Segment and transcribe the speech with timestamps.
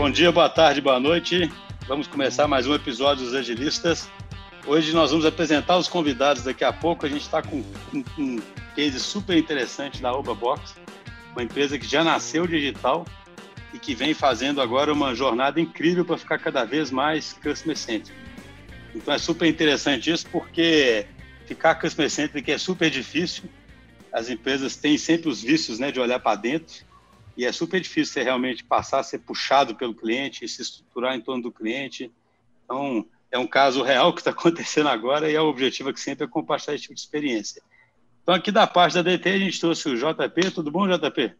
[0.00, 1.52] Bom dia, boa tarde, boa noite.
[1.86, 4.08] Vamos começar mais um episódio dos Agilistas.
[4.66, 7.04] Hoje nós vamos apresentar os convidados daqui a pouco.
[7.04, 7.62] A gente está com
[7.92, 8.38] um, um
[8.74, 10.74] case super interessante da Oba Box,
[11.32, 13.04] uma empresa que já nasceu digital
[13.74, 18.16] e que vem fazendo agora uma jornada incrível para ficar cada vez mais customer centric.
[18.94, 21.04] Então é super interessante isso porque
[21.44, 23.50] ficar customer centric é super difícil.
[24.10, 26.88] As empresas têm sempre os vícios né, de olhar para dentro
[27.40, 31.22] e é super difícil você realmente passar a ser puxado pelo cliente, se estruturar em
[31.22, 32.12] torno do cliente.
[32.66, 36.26] Então, é um caso real que está acontecendo agora e é o objetivo que sempre
[36.26, 37.62] é compartilhar esse tipo de experiência.
[38.22, 40.50] Então, aqui da parte da DT, a gente trouxe o JP.
[40.50, 41.34] Tudo bom, JP?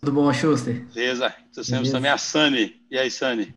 [0.00, 0.84] Tudo bom, Schuster?
[0.92, 1.34] Beleza.
[1.54, 2.78] Trouxemos também a Sani.
[2.90, 3.54] E aí, Sani?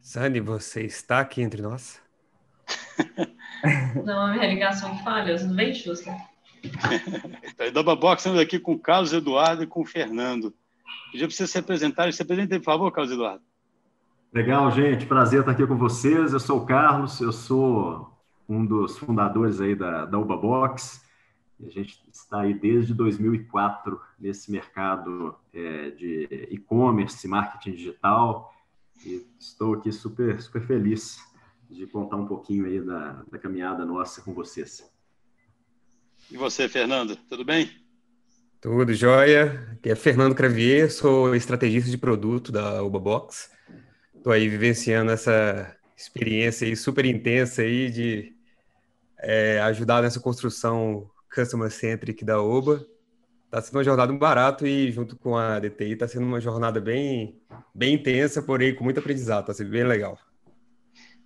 [0.00, 2.00] Sani, você está aqui entre nós?
[4.04, 5.38] Não, a minha ligação falha.
[5.38, 6.12] Tudo bem, Schuster?
[6.62, 10.54] Então, Double Box, estamos aqui com o Carlos Eduardo e com o Fernando.
[11.10, 12.12] Pedir para vocês se apresentarem.
[12.12, 13.42] Se apresentem, por favor, Carlos Eduardo.
[14.32, 15.06] Legal, gente.
[15.06, 16.32] Prazer estar aqui com vocês.
[16.32, 18.10] Eu sou o Carlos, eu sou
[18.48, 21.02] um dos fundadores aí da, da Uba Box.
[21.64, 28.54] A gente está aí desde 2004 nesse mercado é, de e-commerce, marketing digital.
[29.04, 31.20] E estou aqui super, super feliz
[31.70, 34.90] de contar um pouquinho aí da, da caminhada nossa com vocês.
[36.32, 37.70] E você, Fernando, tudo bem?
[38.58, 39.68] Tudo jóia.
[39.72, 43.50] Aqui é Fernando Cravier, sou estrategista de produto da Uba Box.
[44.16, 48.34] Estou aí vivenciando essa experiência aí super intensa aí de
[49.18, 52.82] é, ajudar nessa construção customer centric da Uba.
[53.44, 57.42] Está sendo uma jornada barato e junto com a DTI está sendo uma jornada bem,
[57.74, 59.42] bem intensa, porém com muito aprendizado.
[59.42, 60.18] Está sendo bem legal.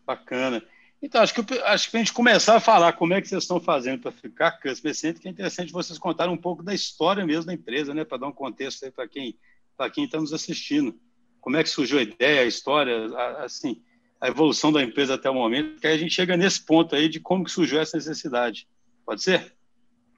[0.05, 0.61] Bacana.
[1.07, 3.61] Então, acho que, acho que a gente começar a falar como é que vocês estão
[3.61, 7.55] fazendo para ficar customer centric, é interessante vocês contarem um pouco da história mesmo da
[7.55, 8.05] empresa, né?
[8.05, 9.39] Para dar um contexto para quem
[9.95, 10.97] quem está nos assistindo.
[11.41, 13.81] Como é que surgiu a ideia, a história, a, assim,
[14.21, 17.09] a evolução da empresa até o momento, que aí a gente chega nesse ponto aí
[17.09, 18.67] de como que surgiu essa necessidade.
[19.05, 19.55] Pode ser?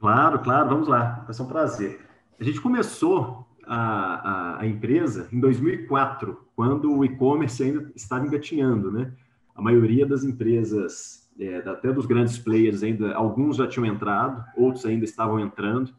[0.00, 1.22] Claro, claro, vamos lá.
[1.26, 2.00] Vai ser um prazer.
[2.40, 8.90] A gente começou a, a, a empresa em 2004, quando o e-commerce ainda estava engatinhando,
[8.90, 9.12] né?
[9.58, 14.86] A maioria das empresas, é, até dos grandes players, ainda alguns já tinham entrado, outros
[14.86, 15.92] ainda estavam entrando,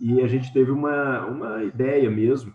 [0.00, 2.54] e a gente teve uma, uma ideia mesmo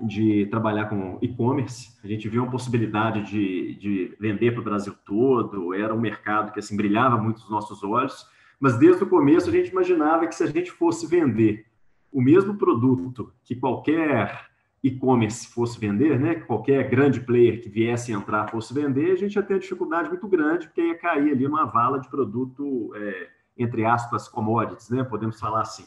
[0.00, 1.98] de trabalhar com e-commerce.
[2.04, 6.52] A gente viu uma possibilidade de, de vender para o Brasil todo, era um mercado
[6.52, 8.24] que assim brilhava muito os nossos olhos,
[8.60, 11.66] mas desde o começo a gente imaginava que se a gente fosse vender
[12.12, 14.51] o mesmo produto que qualquer
[14.82, 19.42] e-commerce fosse vender, né, qualquer grande player que viesse entrar fosse vender, a gente ia
[19.42, 23.84] ter uma dificuldade muito grande, porque ia cair ali numa vala de produto, é, entre
[23.84, 25.84] aspas, commodities, né, podemos falar assim.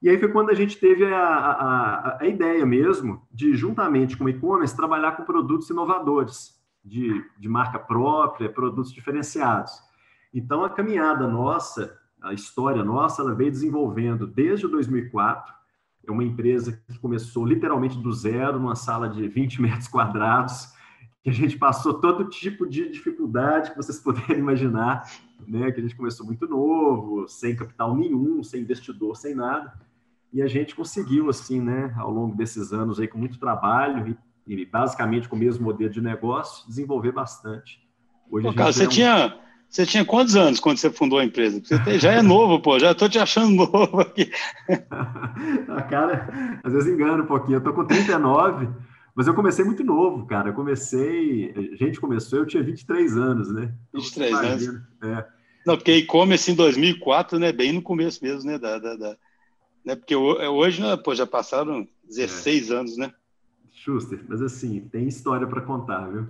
[0.00, 4.24] E aí foi quando a gente teve a, a, a ideia mesmo de, juntamente com
[4.24, 9.72] o e-commerce, trabalhar com produtos inovadores, de, de marca própria, produtos diferenciados.
[10.34, 15.52] Então, a caminhada nossa, a história nossa, ela veio desenvolvendo desde 2004,
[16.06, 20.72] é uma empresa que começou literalmente do zero, numa sala de 20 metros quadrados,
[21.22, 25.08] que a gente passou todo tipo de dificuldade que vocês puderem imaginar,
[25.46, 25.70] né?
[25.70, 29.72] Que a gente começou muito novo, sem capital nenhum, sem investidor, sem nada.
[30.32, 34.54] E a gente conseguiu, assim, né, ao longo desses anos aí, com muito trabalho e,
[34.54, 37.86] e basicamente com o mesmo modelo de negócio, desenvolver bastante.
[38.30, 38.90] Hoje Pô, cara, você é um...
[38.90, 39.38] tinha
[39.72, 41.62] você tinha quantos anos quando você fundou a empresa?
[41.64, 44.30] Você já é novo, pô, já estou te achando novo aqui.
[45.66, 47.54] a cara, às vezes engana um pouquinho.
[47.54, 48.68] Eu estou com 39,
[49.14, 50.50] mas eu comecei muito novo, cara.
[50.50, 53.72] Eu comecei, a gente começou, eu tinha 23 anos, né?
[53.94, 54.82] 23 então, anos.
[55.04, 55.26] É.
[55.66, 57.50] Não, porque e-commerce em 2004, né?
[57.50, 58.58] Bem no começo mesmo, né?
[58.58, 59.16] Da, da, da
[59.82, 59.96] né?
[59.96, 62.74] Porque hoje, né, pô, já passaram 16 é.
[62.74, 63.10] anos, né?
[63.72, 66.28] Schuster, mas assim, tem história para contar, viu?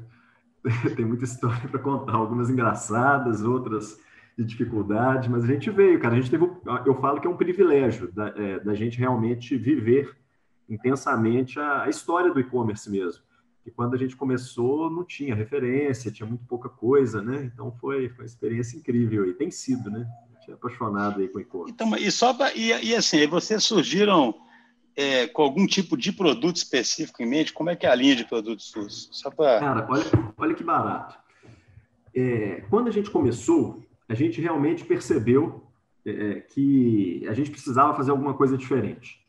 [0.97, 3.99] tem muita história para contar, algumas engraçadas, outras
[4.37, 6.15] de dificuldade, mas a gente veio, cara.
[6.15, 6.51] A gente teve,
[6.87, 10.17] eu falo que é um privilégio da, é, da gente realmente viver
[10.69, 13.23] intensamente a, a história do e-commerce mesmo.
[13.63, 17.45] Que quando a gente começou não tinha referência, tinha muito pouca coisa, né?
[17.45, 20.07] Então foi, foi uma experiência incrível e tem sido, né?
[20.31, 21.73] A gente é apaixonado aí com e-commerce.
[21.73, 22.11] Então, e
[22.59, 24.35] e, e assim, vocês surgiram
[24.97, 27.53] é, com algum tipo de produto específico em mente?
[27.53, 29.09] Como é que é a linha de produtos SUS?
[29.13, 29.61] Só pra...
[29.61, 30.05] Cara, olha,
[30.37, 31.17] olha que barato.
[32.15, 35.65] É, quando a gente começou, a gente realmente percebeu
[36.05, 39.21] é, que a gente precisava fazer alguma coisa diferente.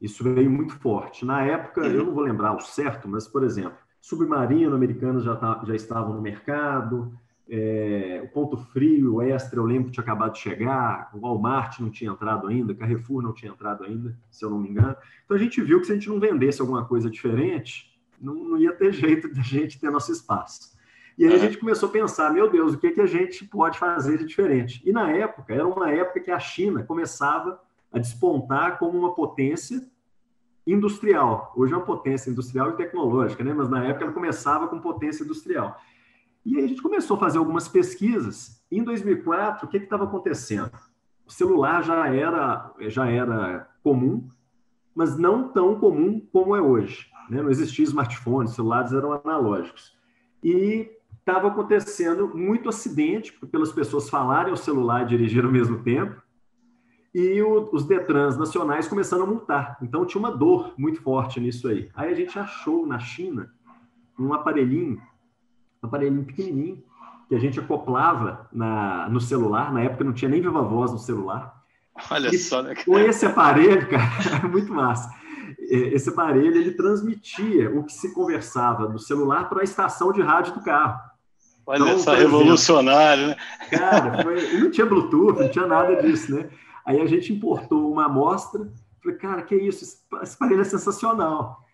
[0.00, 1.24] Isso veio muito forte.
[1.24, 1.86] Na época, uhum.
[1.86, 6.14] eu não vou lembrar o certo, mas, por exemplo, Submarino, americanos já, tá, já estavam
[6.14, 7.16] no mercado,
[7.48, 11.80] é, o Ponto Frio, o Extra, eu lembro que tinha acabado de chegar, o Walmart
[11.80, 14.96] não tinha entrado ainda, Carrefour não tinha entrado ainda, se eu não me engano.
[15.24, 17.90] Então a gente viu que se a gente não vendesse alguma coisa diferente,
[18.20, 20.72] Não, não ia ter jeito de a gente ter nosso espaço.
[21.18, 23.78] E aí a gente começou a pensar, meu Deus, o que, que a gente pode
[23.78, 24.80] fazer de diferente?
[24.84, 27.60] E na época, era uma época que a China começava
[27.92, 29.82] a despontar como uma potência
[30.66, 31.52] industrial.
[31.56, 33.52] Hoje é uma potência industrial e tecnológica, né?
[33.52, 35.78] mas na época ela começava com potência industrial.
[36.44, 38.62] E aí a gente começou a fazer algumas pesquisas.
[38.70, 40.70] Em 2004, o que estava acontecendo?
[41.26, 44.28] O celular já era, já era comum,
[44.94, 47.06] mas não tão comum como é hoje.
[47.30, 47.40] Né?
[47.42, 49.96] Não existia smartphone, celulares eram analógicos.
[50.42, 56.20] E estava acontecendo muito acidente, pelas pessoas falarem o celular e dirigir ao mesmo tempo,
[57.14, 59.78] e o, os Detrans nacionais começando a multar.
[59.82, 61.90] Então tinha uma dor muito forte nisso aí.
[61.94, 63.52] Aí a gente achou na China
[64.18, 65.00] um aparelhinho,
[65.82, 66.82] um aparelhinho pequenininho,
[67.28, 69.72] que a gente acoplava na, no celular.
[69.72, 71.62] Na época não tinha nem viva voz no celular.
[72.10, 72.74] Olha e, só, né?
[72.84, 75.10] Com esse aparelho, cara, é muito massa.
[75.58, 80.54] Esse aparelho ele transmitia o que se conversava do celular para a estação de rádio
[80.54, 81.00] do carro.
[81.64, 83.36] Olha então, só, revolucionário, né?
[83.70, 86.48] Cara, foi, não tinha Bluetooth, não tinha nada disso, né?
[86.84, 88.68] Aí a gente importou uma amostra,
[89.02, 89.84] falei, cara, que isso,
[90.22, 91.64] esse aparelho é sensacional.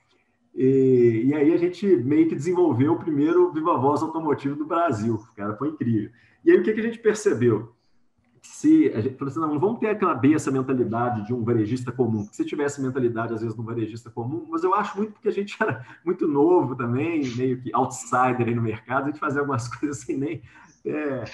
[0.54, 5.22] E, e, aí a gente meio que desenvolveu o primeiro Viva Voz automotivo do Brasil,
[5.36, 6.10] cara, foi incrível.
[6.44, 7.72] E aí o que, que a gente percebeu?
[8.42, 11.92] Se a gente falou assim, não, vamos ter aquela bem essa mentalidade de um varejista
[11.92, 12.26] comum.
[12.32, 15.32] Se tivesse mentalidade, às vezes, de um varejista comum, mas eu acho muito porque a
[15.32, 19.68] gente era muito novo também, meio que outsider aí no mercado, a gente fazia algumas
[19.76, 20.42] coisas assim, nem
[20.84, 21.24] é,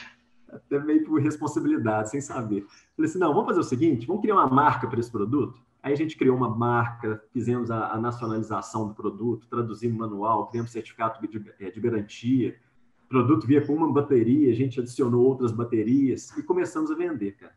[0.50, 2.66] até meio por responsabilidade, sem saber.
[2.96, 5.60] Falei assim, não, vamos fazer o seguinte, vamos criar uma marca para esse produto?
[5.84, 10.72] Aí a gente criou uma marca, fizemos a, a nacionalização do produto, traduzimos manual, criamos
[10.72, 12.56] certificado de, é, de garantia,
[13.04, 17.32] o produto via com uma bateria, a gente adicionou outras baterias e começamos a vender,
[17.32, 17.52] cara.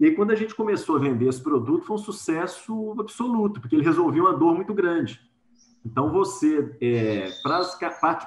[0.00, 3.76] E aí, quando a gente começou a vender esse produto, foi um sucesso absoluto, porque
[3.76, 5.20] ele resolveu uma dor muito grande.
[5.84, 7.30] Então, você, é,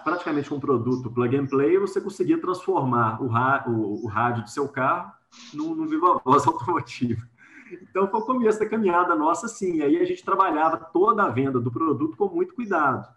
[0.01, 5.12] praticamente com um produto plug and play, você conseguia transformar o, rádio do seu carro
[5.54, 7.27] no Viva Voz automotivo.
[7.71, 9.81] Então, foi o começo da caminhada nossa, sim.
[9.81, 13.07] Aí a gente trabalhava toda a venda do produto com muito cuidado.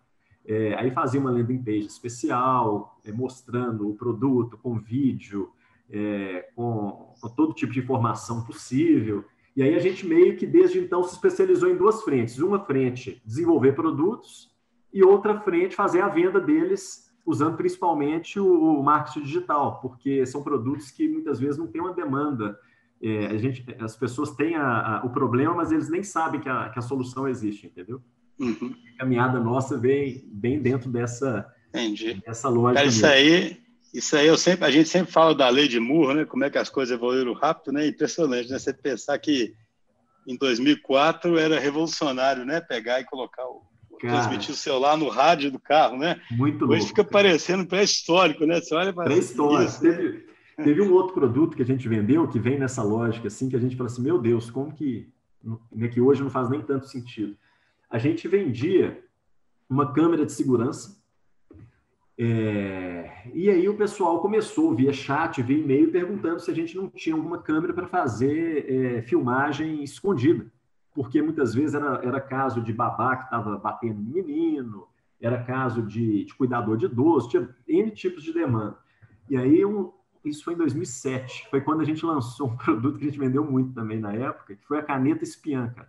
[0.45, 5.51] É, aí fazia uma landing page especial, é, mostrando o produto com vídeo,
[5.89, 9.25] é, com, com, todo tipo de informação possível.
[9.55, 12.39] E aí a gente meio que desde então se especializou em duas frentes.
[12.39, 14.51] Uma frente, desenvolver produtos,
[14.93, 20.43] e outra frente, fazer a venda deles usando principalmente o, o marketing digital, porque são
[20.43, 22.59] produtos que muitas vezes não têm uma demanda.
[23.03, 26.49] É, a gente, as pessoas têm a, a, o problema, mas eles nem sabem que
[26.49, 28.01] a, que a solução existe, entendeu?
[28.39, 28.75] Uhum.
[28.95, 32.23] A caminhada nossa vem bem dentro dessa, Entendi.
[32.25, 32.81] dessa lógica.
[32.81, 33.61] Cara, isso aí,
[33.93, 36.25] isso aí eu sempre, a gente sempre fala da lei de Moore, né?
[36.25, 37.89] Como é que as coisas evoluíram rápido, né?
[37.89, 38.59] Impressionante, né?
[38.59, 39.53] Você pensar que
[40.27, 42.61] em 2004 era revolucionário, né?
[42.61, 43.63] Pegar e colocar o
[44.01, 46.21] Cara, transmitir o celular no rádio do carro, né?
[46.31, 47.13] Muito Hoje louco, fica cara.
[47.13, 48.61] parecendo pré-histórico, né?
[48.61, 49.81] Você olha para pré-histórico.
[49.81, 53.57] Teve, teve um outro produto que a gente vendeu que vem nessa lógica, assim, que
[53.57, 55.13] a gente fala assim, meu Deus, como que,
[55.73, 57.37] né, que hoje não faz nem tanto sentido.
[57.89, 59.03] A gente vendia
[59.69, 61.01] uma câmera de segurança
[62.19, 66.89] é, e aí o pessoal começou via chat, via e-mail, perguntando se a gente não
[66.89, 70.51] tinha alguma câmera para fazer é, filmagem escondida
[70.95, 74.87] porque muitas vezes era, era caso de babá que estava batendo no menino,
[75.21, 78.77] era caso de, de, cuidador de idoso, tinha N tipos de demanda.
[79.31, 79.93] E aí, um,
[80.24, 83.44] isso foi em 2007, foi quando a gente lançou um produto que a gente vendeu
[83.44, 85.88] muito também na época, que foi a caneta espiã, cara.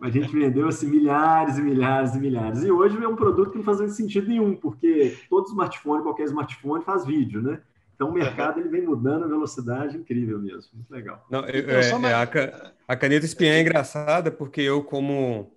[0.00, 2.62] A gente vendeu assim milhares e milhares e milhares.
[2.62, 6.84] E hoje é um produto que não faz sentido nenhum, porque todo smartphone, qualquer smartphone
[6.84, 7.60] faz vídeo, né?
[7.94, 11.24] Então o mercado ele vem mudando a velocidade incrível mesmo, muito legal.
[11.30, 15.52] Não, eu, é, é, a, a, caneta espiã é engraçada porque eu como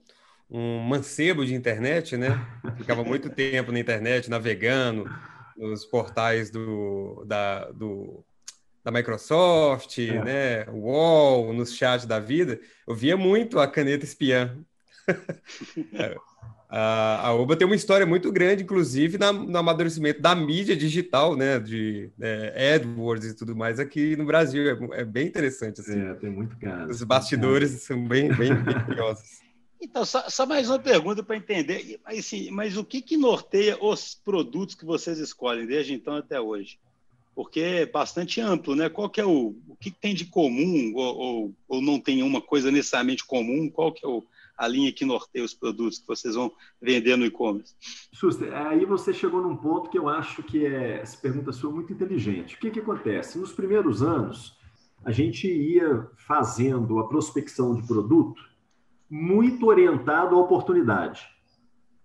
[0.49, 2.39] um mancebo de internet, né?
[2.77, 5.09] Ficava muito tempo na internet navegando
[5.57, 8.23] nos portais do, da, do,
[8.83, 10.23] da Microsoft, é.
[10.23, 10.65] né?
[10.69, 12.59] UOL, nos chats da vida.
[12.87, 14.57] Eu via muito a caneta espiã.
[16.69, 21.35] A, a Oba tem uma história muito grande, inclusive, na, no amadurecimento da mídia digital,
[21.35, 21.59] né?
[21.59, 24.69] De é, AdWords e tudo mais aqui no Brasil.
[24.69, 25.79] É, é bem interessante.
[25.79, 25.97] Assim.
[25.97, 26.87] É, tem muito cara.
[26.89, 29.39] Os bastidores são bem, bem, bem curiosos.
[29.79, 31.99] Então, só, só, mais uma pergunta para entender.
[32.03, 36.39] Mas, assim, mas o que, que norteia os produtos que vocês escolhem desde então até
[36.41, 36.79] hoje?
[37.35, 38.89] Porque é bastante amplo, né?
[38.89, 42.41] Qual que é o, o que, tem de comum ou, ou, ou, não tem uma
[42.41, 43.69] coisa necessariamente comum?
[43.69, 44.23] Qual que é o,
[44.57, 47.75] a linha que norteia os produtos que vocês vão vender no e-commerce?
[48.11, 51.73] Schuster, aí você chegou num ponto que eu acho que é, essa pergunta sua é
[51.75, 52.55] muito inteligente.
[52.55, 53.37] O que, que acontece?
[53.37, 54.57] Nos primeiros anos,
[55.05, 58.41] a gente ia fazendo a prospecção de produto
[59.09, 61.27] muito orientado à oportunidade.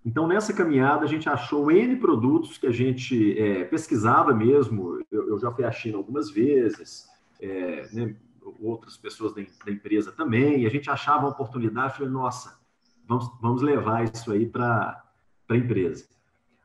[0.05, 5.01] Então, nessa caminhada, a gente achou N produtos que a gente é, pesquisava mesmo.
[5.11, 7.07] Eu, eu, já fui à China algumas vezes,
[7.41, 8.17] é, né,
[8.61, 11.95] outras pessoas da, da, empresa também, e a gente achava uma oportunidade.
[11.95, 12.59] Falei, nossa,
[13.07, 15.05] vamos, vamos levar isso aí para
[15.49, 16.07] a empresa.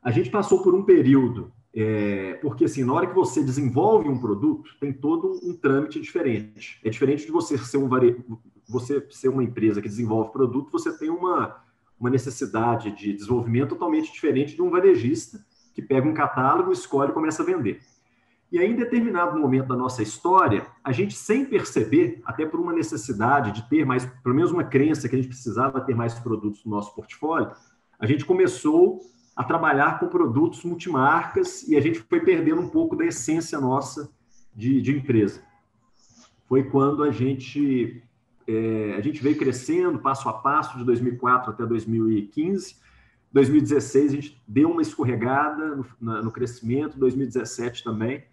[0.02, 4.18] A gente passou por um período, é, porque assim, na hora que você desenvolve um
[4.18, 6.80] produto, tem todo um trâmite diferente.
[6.84, 7.88] É diferente de você ser, um.
[8.68, 11.66] Você ser uma empresa que desenvolve produto, você tem uma
[12.00, 15.44] uma necessidade de desenvolvimento totalmente diferente de um varejista
[15.74, 17.80] que pega um catálogo, escolhe e começa a vender.
[18.52, 22.72] E aí, em determinado momento da nossa história, a gente, sem perceber, até por uma
[22.72, 26.64] necessidade de ter mais, pelo menos uma crença que a gente precisava ter mais produtos
[26.64, 27.52] no nosso portfólio,
[28.00, 29.02] a gente começou
[29.36, 34.10] a trabalhar com produtos multimarcas e a gente foi perdendo um pouco da essência nossa
[34.56, 35.42] de, de empresa.
[36.48, 38.02] Foi quando a gente
[38.48, 42.78] é, a gente veio crescendo passo a passo de 2004 até 2015.
[43.34, 48.24] 2016 a gente deu uma escorregada no, na, no crescimento, 2017 também.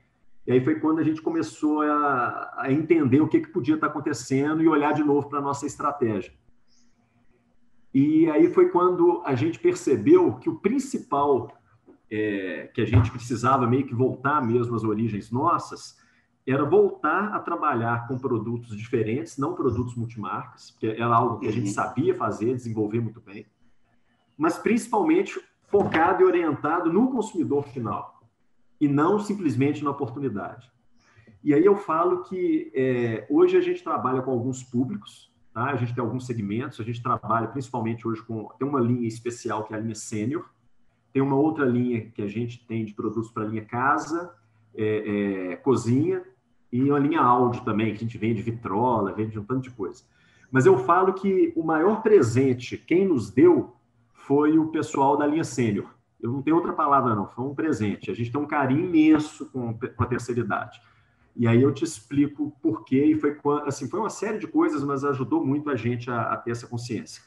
[0.46, 3.88] E aí foi quando a gente começou a, a entender o que, que podia estar
[3.88, 6.32] acontecendo e olhar de novo para a nossa estratégia.
[7.92, 11.50] E aí foi quando a gente percebeu que o principal
[12.10, 15.96] é, que a gente precisava meio que voltar mesmo às origens nossas
[16.46, 21.52] era voltar a trabalhar com produtos diferentes, não produtos multimarcas, que era algo que a
[21.52, 21.72] gente uhum.
[21.72, 23.46] sabia fazer, desenvolver muito bem,
[24.36, 28.22] mas principalmente focado e orientado no consumidor final
[28.80, 30.70] e não simplesmente na oportunidade.
[31.42, 35.64] E aí eu falo que é, hoje a gente trabalha com alguns públicos, tá?
[35.64, 39.64] A gente tem alguns segmentos, a gente trabalha principalmente hoje com tem uma linha especial
[39.64, 40.50] que é a linha sênior,
[41.12, 44.34] tem uma outra linha que a gente tem de produtos para a linha casa,
[44.74, 46.22] é, é, cozinha
[46.74, 50.02] e uma linha áudio também, que a gente vende vitrola, vende um tanto de coisa.
[50.50, 53.76] Mas eu falo que o maior presente, quem nos deu,
[54.12, 55.94] foi o pessoal da linha sênior.
[56.20, 58.10] Eu não tenho outra palavra, não, foi um presente.
[58.10, 60.82] A gente tem um carinho imenso com, com a terceira idade.
[61.36, 64.82] E aí eu te explico por quê, e foi, assim, foi uma série de coisas,
[64.82, 67.22] mas ajudou muito a gente a, a ter essa consciência.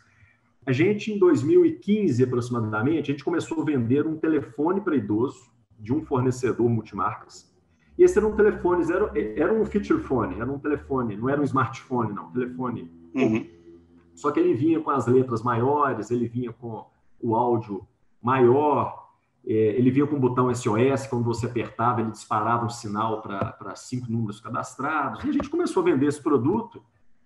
[0.65, 5.49] A gente, em 2015 aproximadamente, a gente começou a vender um telefone para idoso
[5.79, 7.49] de um fornecedor multimarcas,
[7.97, 11.41] e esse era um telefone, era, era um feature phone, era um telefone, não era
[11.41, 12.91] um smartphone, não, telefone.
[13.15, 13.47] Uhum.
[14.13, 16.85] Só que ele vinha com as letras maiores, ele vinha com
[17.19, 17.87] o áudio
[18.21, 19.07] maior,
[19.45, 23.75] é, ele vinha com o botão SOS, quando você apertava, ele disparava um sinal para
[23.75, 25.23] cinco números cadastrados.
[25.23, 26.83] E a gente começou a vender esse produto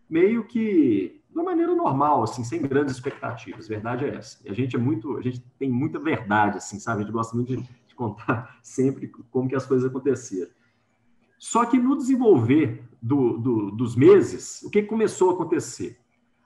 [0.09, 3.65] meio que de uma maneira normal, assim, sem grandes expectativas.
[3.65, 4.37] A verdade é essa.
[4.45, 7.01] E a gente é muito, a gente tem muita verdade, assim, sabe?
[7.01, 10.51] A gente gosta muito de, de contar sempre como que as coisas aconteceram.
[11.41, 15.97] Só que no desenvolver do, do, dos meses, o que começou a acontecer?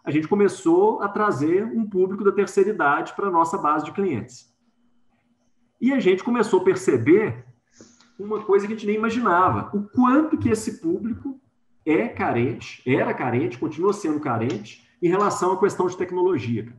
[0.02, 3.92] A gente começou a trazer um público da terceira idade para a nossa base de
[3.92, 4.56] clientes.
[5.82, 7.46] E a gente começou a perceber
[8.18, 11.42] uma coisa que a gente nem imaginava: o quanto que esse público
[11.86, 16.74] é carente, era carente, continua sendo carente em relação à questão de tecnologia.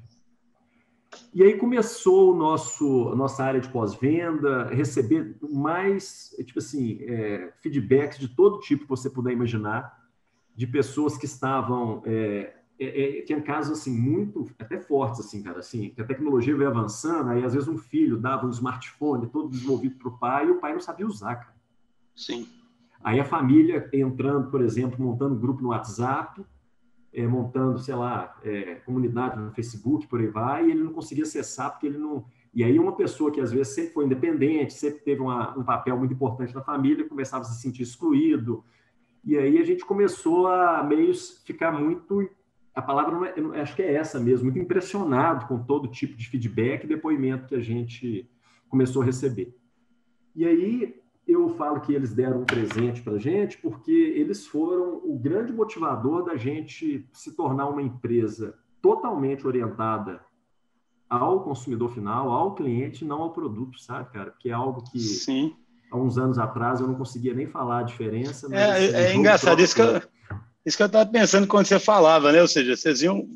[1.35, 7.53] E aí começou o nosso, a nossa área de pós-venda, receber mais, tipo assim, é,
[7.61, 10.05] feedbacks de todo tipo que você puder imaginar,
[10.55, 15.59] de pessoas que estavam, é, é, é tinha casos assim muito, até fortes assim, cara,
[15.59, 19.51] assim, que a tecnologia veio avançando, aí às vezes um filho dava um smartphone todo
[19.51, 21.57] desenvolvido para o pai e o pai não sabia usar, cara.
[22.15, 22.49] Sim.
[23.05, 26.43] Aí a família entrando, por exemplo, montando um grupo no WhatsApp,
[27.17, 31.25] é, montando, sei lá, é, comunidade no Facebook, por aí vai, e ele não conseguia
[31.25, 32.27] acessar porque ele não.
[32.53, 35.97] E aí uma pessoa que às vezes sempre foi independente, sempre teve uma, um papel
[35.97, 38.63] muito importante na família, começava a se sentir excluído.
[39.25, 42.29] E aí a gente começou a meio ficar muito,
[42.75, 46.85] a palavra é, acho que é essa mesmo, muito impressionado com todo tipo de feedback
[46.85, 48.31] e depoimento que a gente
[48.69, 49.57] começou a receber.
[50.35, 55.01] E aí eu falo que eles deram um presente para a gente porque eles foram
[55.05, 60.21] o grande motivador da gente se tornar uma empresa totalmente orientada
[61.09, 64.35] ao consumidor final, ao cliente, não ao produto, sabe, cara?
[64.39, 65.55] Que é algo que Sim.
[65.91, 68.49] há uns anos atrás eu não conseguia nem falar a diferença.
[68.55, 70.03] é, assim, é engraçado, isso que, eu,
[70.65, 72.41] isso que eu estava pensando quando você falava, né?
[72.41, 73.29] Ou seja, vocês iam,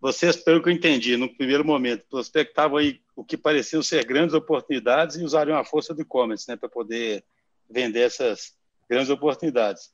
[0.00, 4.34] vocês, pelo que eu entendi, no primeiro momento, prospectavam aí o que pareciam ser grandes
[4.34, 7.24] oportunidades e usariam a força do e-commerce, né, para poder
[7.68, 8.54] vender essas
[8.88, 9.90] grandes oportunidades.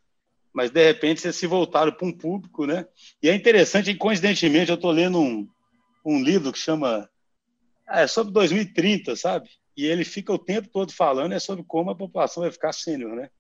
[0.53, 2.87] Mas, de repente, vocês se voltaram para um público, né?
[3.23, 5.49] E é interessante, e coincidentemente, eu estou lendo um,
[6.05, 7.09] um livro que chama.
[7.87, 9.49] Ah, é sobre 2030, sabe?
[9.77, 13.17] E ele fica o tempo todo falando é sobre como a população vai ficar sênior,
[13.17, 13.31] né?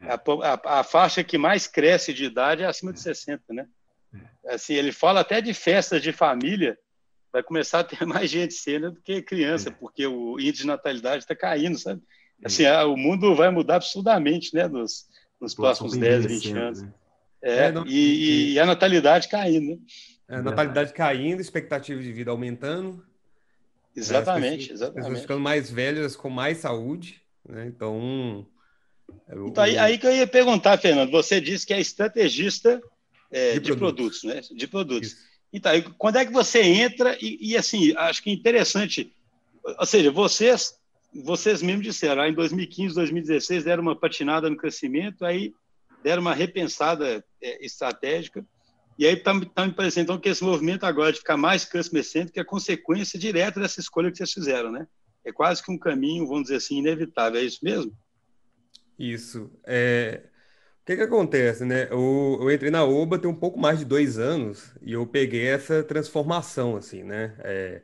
[0.00, 0.12] É.
[0.12, 3.66] A, a, a, faixa que mais cresce de idade é acima de 60, né?
[4.44, 4.54] É.
[4.54, 6.78] Assim, ele fala até de festas de família
[7.32, 9.72] vai começar a ter mais gente cena do que criança, é.
[9.72, 12.02] porque o índice de natalidade está caindo, sabe?
[12.44, 12.84] Assim, é.
[12.84, 15.06] o mundo vai mudar absurdamente, né, nos,
[15.40, 16.82] nos próximos 10, 20 anos.
[16.82, 16.92] Né?
[17.42, 17.86] É, é não...
[17.86, 19.78] e, e, a natalidade caindo, né?
[20.28, 23.04] É, a natalidade caindo, expectativa de vida aumentando.
[23.96, 25.04] Exatamente, pessoas, exatamente.
[25.04, 27.66] Pessoas ficando mais velhas com mais saúde, né?
[27.66, 28.46] Então.
[29.46, 31.10] Então, aí, aí que eu ia perguntar, Fernando.
[31.10, 32.80] Você disse que é estrategista
[33.30, 34.20] é, de, de produtos.
[34.20, 34.50] produtos.
[34.50, 34.56] né?
[34.56, 35.08] De produtos.
[35.08, 35.28] Isso.
[35.52, 39.12] Então, quando é que você entra e, e, assim, acho que é interessante,
[39.64, 40.77] ou seja, vocês,
[41.14, 45.52] vocês mesmos disseram, em 2015, 2016 deram uma patinada no crescimento, aí
[46.02, 48.44] deram uma repensada é, estratégica,
[48.98, 52.04] e aí está tá me parecendo então, que esse movimento agora de ficar mais customer
[52.04, 54.86] centric é consequência direta dessa escolha que vocês fizeram, né?
[55.24, 57.96] É quase que um caminho, vamos dizer assim, inevitável, é isso mesmo?
[58.98, 59.52] Isso.
[59.64, 60.22] É,
[60.88, 61.86] que que acontece, né?
[61.90, 65.46] Eu, eu entrei na Oba tem um pouco mais de dois anos e eu peguei
[65.46, 67.36] essa transformação, assim, né?
[67.40, 67.82] É,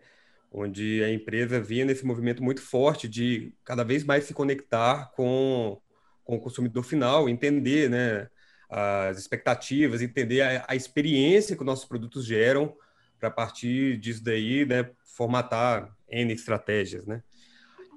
[0.56, 5.80] onde a empresa vinha nesse movimento muito forte de cada vez mais se conectar com,
[6.22, 8.28] com o consumidor final, entender, né?
[8.70, 12.74] As expectativas, entender a, a experiência que os nossos produtos geram
[13.18, 14.88] para partir disso daí, né?
[15.04, 17.20] Formatar N estratégias, né?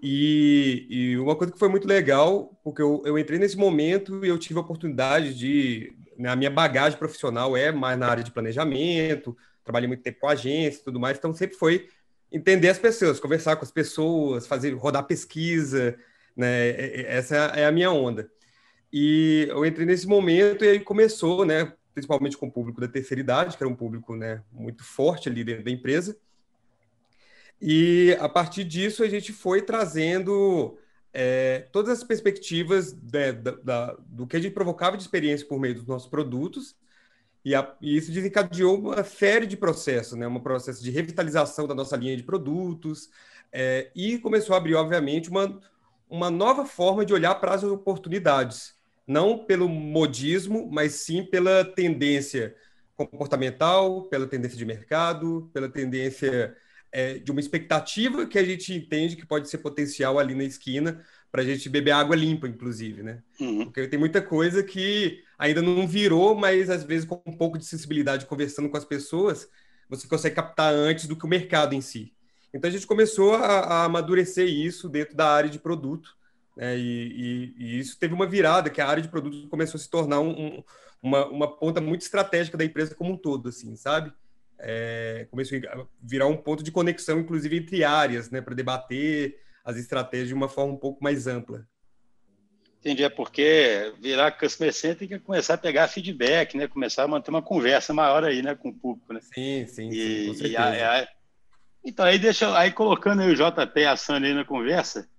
[0.01, 4.29] E, e, uma coisa que foi muito legal, porque eu, eu, entrei nesse momento e
[4.29, 5.95] eu tive a oportunidade de.
[6.17, 10.27] Né, a minha bagagem profissional é mais na área de planejamento, trabalhei muito tempo com
[10.27, 11.87] agência e tudo mais, então sempre foi
[12.31, 15.97] entender as pessoas, conversar com as pessoas, fazer rodar pesquisa,
[16.35, 17.01] né?
[17.05, 18.29] Essa é a minha onda.
[18.91, 21.73] E eu entrei nesse momento e aí começou, né?
[21.93, 25.43] Principalmente com o público da terceira idade, que era um público né, muito forte ali
[25.43, 26.15] dentro da empresa.
[27.59, 30.77] E a partir disso a gente foi trazendo
[31.11, 35.59] é, todas as perspectivas né, da, da, do que a gente provocava de experiência por
[35.59, 36.75] meio dos nossos produtos,
[37.47, 41.73] e, a, e, isso desencadeou uma série de processos, né, um processo de revitalização da
[41.73, 43.09] nossa linha de produtos,
[43.53, 45.57] é, e começou a abrir, obviamente, uma,
[46.09, 48.75] uma nova forma de olhar para as oportunidades,
[49.07, 52.53] não pelo modismo, mas sim pela tendência
[52.97, 56.53] comportamental, pela tendência de mercado, pela tendência
[56.91, 61.01] é, de uma expectativa que a gente entende que pode ser potencial ali na esquina
[61.31, 63.23] para a gente beber água limpa, inclusive, né?
[63.39, 63.65] Uhum.
[63.65, 67.65] Porque tem muita coisa que ainda não virou, mas às vezes com um pouco de
[67.65, 69.47] sensibilidade conversando com as pessoas,
[69.89, 72.13] você consegue captar antes do que o mercado em si.
[72.53, 76.15] Então a gente começou a, a amadurecer isso dentro da área de produto,
[76.55, 76.77] né?
[76.77, 79.89] E, e, e, isso teve uma virada, que a área de produto começou a se
[79.89, 80.63] tornar um, um,
[81.01, 84.11] uma, uma ponta muito estratégica da empresa como um todo, assim, sabe?
[84.59, 89.77] é, começou a virar um ponto de conexão, inclusive entre áreas, né, para debater as
[89.77, 91.67] estratégias de uma forma um pouco mais ampla.
[92.79, 97.07] Entendi, é porque virar customer center tem que começar a pegar feedback, né, começar a
[97.07, 99.19] manter uma conversa maior aí, né, com o público, né?
[99.21, 101.07] Sim, sim, e, sim e a, a,
[101.83, 105.09] Então, aí deixa, aí colocando aí o JP e a Sandra aí na conversa,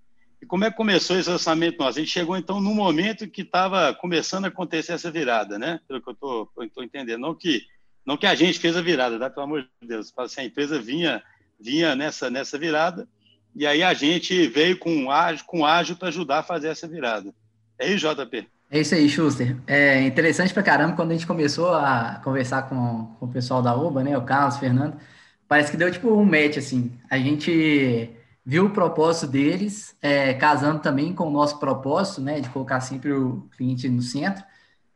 [0.40, 1.98] e como é que começou esse lançamento nosso?
[1.98, 5.80] A gente chegou, então, no momento que estava começando a acontecer essa virada, né?
[5.88, 7.20] Pelo que eu estou entendendo.
[7.20, 7.66] Não que
[8.06, 9.28] não que a gente fez a virada, tá?
[9.28, 10.10] pelo amor de Deus.
[10.16, 11.22] Assim, a empresa vinha,
[11.60, 13.06] vinha nessa, nessa virada
[13.54, 17.34] e aí a gente veio com ágil, com ágil para ajudar a fazer essa virada.
[17.78, 18.48] É isso, JP?
[18.70, 19.56] É isso aí, Schuster.
[19.66, 23.74] É interessante para caramba quando a gente começou a conversar com, com o pessoal da
[23.74, 24.18] UBA, né?
[24.18, 24.98] O Carlos, o Fernando.
[25.46, 26.92] Parece que deu tipo um match, assim.
[27.08, 28.10] A gente
[28.44, 32.40] viu o propósito deles, é, casando também com o nosso propósito, né?
[32.40, 34.44] De colocar sempre o cliente no centro.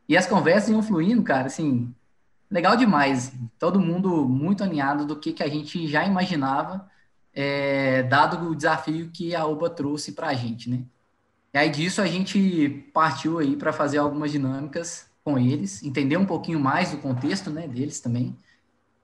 [0.08, 1.94] E as conversas iam fluindo, cara, assim,
[2.50, 3.32] legal demais.
[3.58, 6.86] Todo mundo muito alinhado do que, que a gente já imaginava,
[7.32, 10.84] é, dado o desafio que a OBA trouxe para a gente, né?
[11.54, 16.26] E aí disso a gente partiu aí para fazer algumas dinâmicas com eles, entender um
[16.26, 18.36] pouquinho mais do contexto, né, deles também,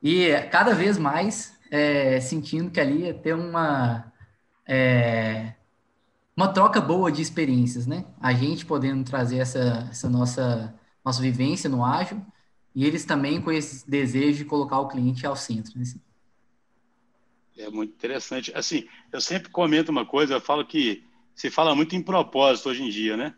[0.03, 4.13] e cada vez mais é, sentindo que ali ia ter uma
[4.67, 5.55] é,
[6.37, 8.05] uma troca boa de experiências, né?
[8.21, 12.25] A gente podendo trazer essa, essa nossa nossa vivência no ágil
[12.75, 15.79] e eles também com esse desejo de colocar o cliente ao centro.
[15.79, 15.85] Né?
[17.57, 18.53] É muito interessante.
[18.55, 21.05] Assim, eu sempre comento uma coisa, eu falo que
[21.39, 23.35] se fala muito em propósito hoje em dia, né?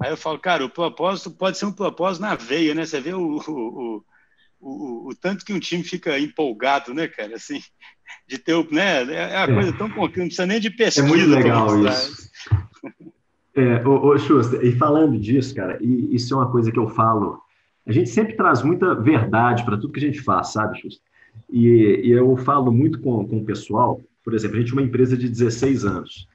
[0.00, 2.86] Aí eu falo, cara, o propósito pode ser um propósito na veia, né?
[2.86, 4.04] Você vê o, o,
[4.60, 7.34] o, o tanto que um time fica empolgado, né, cara?
[7.34, 7.60] Assim,
[8.28, 9.02] de ter o, né?
[9.02, 11.06] É uma coisa tão concreta, não precisa nem de pesquisa.
[11.06, 12.30] É muito legal isso.
[13.54, 16.88] É, ô, ô, Schuster, e falando disso, cara, e isso é uma coisa que eu
[16.88, 17.42] falo
[17.86, 21.02] a gente sempre traz muita verdade para tudo que a gente faz, sabe, Justo?
[21.50, 24.82] E, e, eu falo muito com, com o pessoal, por exemplo, a gente é uma
[24.82, 26.28] empresa de 16 anos.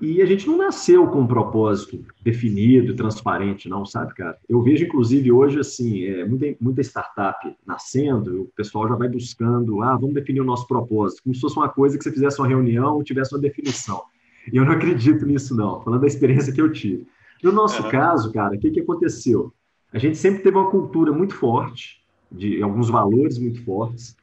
[0.00, 4.38] E a gente não nasceu com um propósito definido, transparente, não, sabe, cara?
[4.48, 9.82] Eu vejo, inclusive, hoje, assim, é, muita, muita startup nascendo, o pessoal já vai buscando,
[9.82, 12.48] ah, vamos definir o nosso propósito, como se fosse uma coisa que você fizesse uma
[12.48, 14.02] reunião, tivesse uma definição.
[14.50, 17.06] E eu não acredito nisso, não, falando da experiência que eu tive.
[17.42, 17.90] No nosso uhum.
[17.90, 19.52] caso, cara, o que, que aconteceu?
[19.92, 22.00] A gente sempre teve uma cultura muito forte,
[22.32, 24.16] de alguns valores muito fortes,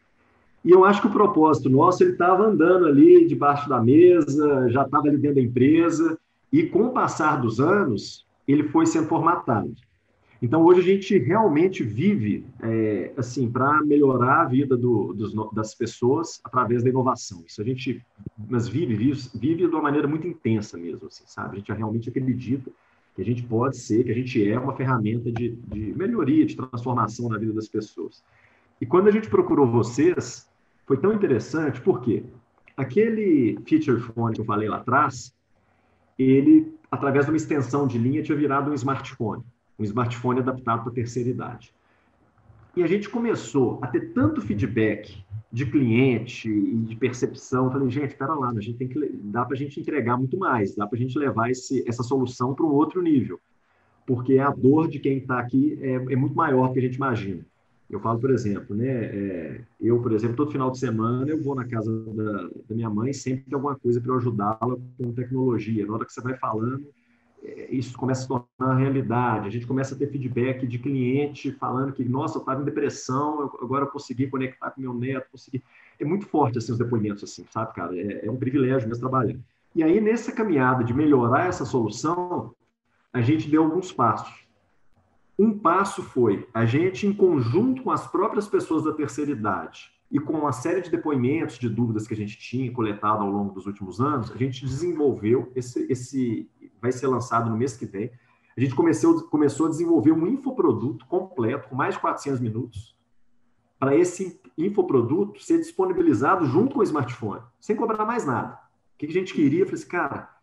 [0.68, 4.84] e eu acho que o propósito nosso, ele estava andando ali debaixo da mesa, já
[4.84, 6.20] estava ali dentro da empresa,
[6.52, 9.74] e com o passar dos anos, ele foi sendo formatado.
[10.42, 15.74] Então, hoje a gente realmente vive, é, assim, para melhorar a vida do, dos, das
[15.74, 17.46] pessoas através da inovação.
[17.48, 18.04] Isso a gente,
[18.50, 21.56] mas vive, vive, vive de uma maneira muito intensa mesmo, assim, sabe?
[21.56, 22.70] A gente realmente acredita
[23.16, 26.58] que a gente pode ser, que a gente é uma ferramenta de, de melhoria, de
[26.58, 28.22] transformação na vida das pessoas.
[28.80, 30.47] E quando a gente procurou vocês,
[30.88, 32.24] foi tão interessante porque
[32.76, 35.36] aquele feature phone que eu falei lá atrás,
[36.18, 39.44] ele, através de uma extensão de linha, tinha virado um smartphone,
[39.78, 41.76] um smartphone adaptado para a terceira idade.
[42.76, 47.66] E a gente começou a ter tanto feedback de cliente e de percepção.
[47.66, 50.38] Eu falei, gente, espera lá, a gente tem que dá para a gente entregar muito
[50.38, 53.40] mais, dá para a gente levar esse, essa solução para um outro nível,
[54.06, 56.96] porque a dor de quem está aqui é, é muito maior do que a gente
[56.96, 57.44] imagina.
[57.90, 58.88] Eu falo, por exemplo, né?
[58.88, 62.90] É, eu, por exemplo, todo final de semana eu vou na casa da, da minha
[62.90, 65.86] mãe sempre tem alguma coisa para ajudá-la com tecnologia.
[65.86, 66.86] Na hora que você vai falando,
[67.42, 69.48] é, isso começa a se tornar realidade.
[69.48, 73.42] A gente começa a ter feedback de cliente falando que, nossa, eu estava em depressão,
[73.42, 75.64] eu, agora eu consegui conectar com meu neto, consegui.
[75.98, 77.98] É muito forte assim os depoimentos, assim, sabe, cara?
[77.98, 79.38] É, é um privilégio mesmo trabalhar.
[79.74, 82.54] E aí nessa caminhada de melhorar essa solução,
[83.14, 84.47] a gente deu alguns passos.
[85.40, 90.20] Um passo foi a gente, em conjunto com as próprias pessoas da terceira idade e
[90.20, 93.68] com uma série de depoimentos, de dúvidas que a gente tinha coletado ao longo dos
[93.68, 96.50] últimos anos, a gente desenvolveu esse, esse
[96.82, 98.10] vai ser lançado no mês que vem.
[98.58, 102.98] A gente começou, começou a desenvolver um infoproduto completo, com mais de 400 minutos,
[103.78, 108.54] para esse infoproduto ser disponibilizado junto com o smartphone, sem cobrar mais nada.
[108.96, 109.60] O que a gente queria?
[109.60, 110.37] Eu falei assim, cara,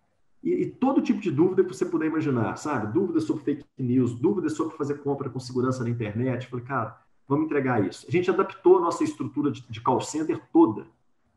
[0.44, 2.92] e, e, todo tipo de dúvida que você puder imaginar, sabe?
[2.92, 6.46] Dúvidas sobre fake news, dúvidas sobre fazer compra com segurança na internet.
[6.48, 8.04] Falei, cara, vamos entregar isso.
[8.06, 10.86] A gente adaptou a nossa estrutura de, de call center toda,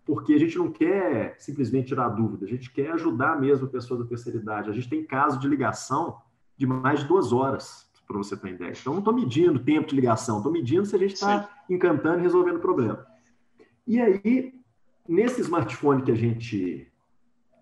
[0.06, 4.04] porque a gente não quer simplesmente tirar dúvida, a gente quer ajudar mesmo a pessoa
[4.04, 4.70] da terceira idade.
[4.70, 6.18] A gente tem caso de ligação
[6.58, 8.72] de mais de duas horas, para você ter ideia.
[8.72, 12.22] Então, não estou medindo tempo de ligação, estou medindo se a gente está encantando e
[12.22, 13.06] resolvendo o problema.
[13.86, 14.54] E aí,
[15.08, 16.92] nesse smartphone que a gente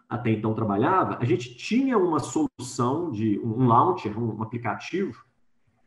[0.10, 5.24] até então trabalhava, a gente tinha uma solução de um launcher, um aplicativo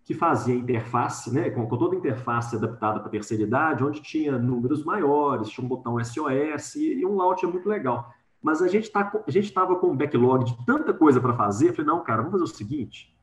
[0.05, 4.39] que fazia interface, né, com, toda a interface adaptada para a terceira idade, onde tinha
[4.39, 8.11] números maiores, tinha um botão SOS e, e um launcher muito legal.
[8.43, 11.69] Mas a gente tá, a gente estava com um backlog de tanta coisa para fazer,
[11.69, 13.15] eu falei, não, cara, vamos fazer o seguinte,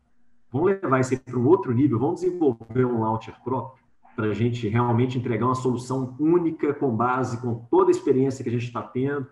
[0.52, 3.84] vamos levar isso para um outro nível, vamos desenvolver um launcher próprio
[4.16, 8.50] para a gente realmente entregar uma solução única com base com toda a experiência que
[8.50, 9.28] a gente está tendo,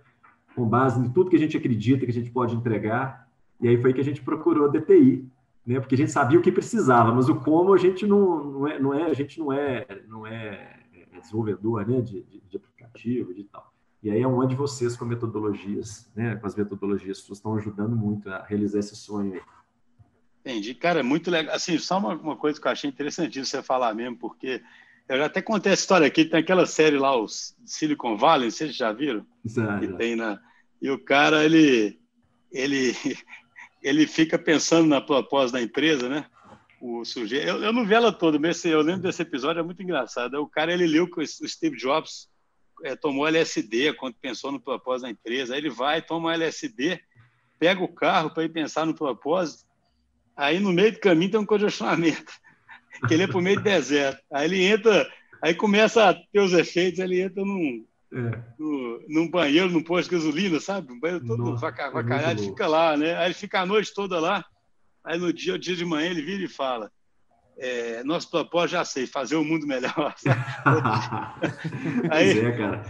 [0.56, 3.28] com base em tudo que a gente acredita que a gente pode entregar.
[3.60, 5.28] E aí foi que a gente procurou a DTI,
[5.66, 5.80] né?
[5.80, 8.80] Porque a gente sabia o que precisava, mas o como a gente não, não é,
[8.80, 10.80] não é a gente não é, não é,
[11.14, 12.02] é desenvolvedor, né?
[12.02, 13.74] De, de, de aplicativo, de tal.
[14.02, 16.36] E aí é onde vocês com metodologias, né?
[16.36, 19.42] Com as metodologias, estão ajudando muito a realizar esse sonho aí.
[20.42, 21.56] Entendi, cara, é muito legal.
[21.56, 24.62] Assim, só uma, uma coisa que eu achei interessantíssimo você falar mesmo, porque
[25.08, 27.28] eu já até contei a história aqui, tem aquela série lá, o
[27.66, 29.26] Silicon Valley, vocês já viram?
[29.46, 30.40] Já, que tem na...
[30.82, 32.00] E o cara, ele,
[32.52, 32.96] ele,
[33.84, 36.26] ele fica pensando na proposta da empresa, né?
[36.82, 39.82] O sujeito, eu, eu não vi ela toda, mas eu lembro desse episódio, é muito
[39.82, 40.36] engraçado.
[40.42, 42.30] O cara, ele leu que o Steve Jobs
[42.84, 45.54] é, tomou LSD quando pensou no propósito da empresa.
[45.54, 47.00] Aí ele vai, toma LSD,
[47.58, 49.66] pega o carro para ir pensar no propósito,
[50.36, 52.34] aí no meio do caminho tem um congestionamento
[53.08, 54.22] que ele é por meio de deserto.
[54.32, 55.10] Aí ele entra,
[55.42, 58.40] aí começa a ter os efeitos, ele entra num, é.
[58.60, 60.94] no, num banheiro, num posto de gasolina, sabe?
[60.94, 63.16] Um banheiro todo Nossa, vacalhado, é fica lá, né?
[63.18, 64.46] Aí ele fica a noite toda lá,
[65.04, 66.92] aí no dia, dia de manhã, ele vira e fala.
[67.56, 70.16] É, nosso propósito, já sei, fazer o mundo melhor.
[72.10, 72.40] aí...
[72.40, 72.84] é, cara.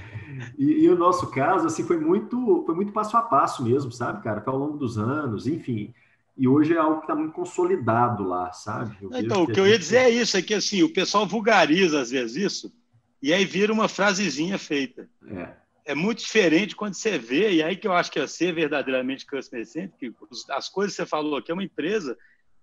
[0.57, 4.23] E, e, o nosso caso, assim, foi muito, foi muito passo a passo mesmo, sabe,
[4.23, 4.41] cara?
[4.45, 5.93] Ao longo dos anos, enfim.
[6.36, 8.98] E hoje é algo que está muito consolidado lá, sabe?
[9.13, 12.10] então, o que eu ia dizer é isso, é que assim, o pessoal vulgariza às
[12.10, 12.74] vezes isso,
[13.22, 15.08] e aí vira uma frasezinha feita.
[15.28, 15.63] É.
[15.86, 19.26] É muito diferente quando você vê, e aí que eu acho que é ser verdadeiramente
[19.26, 20.15] customer centric,
[20.50, 22.17] as coisas que você falou aqui é uma empresa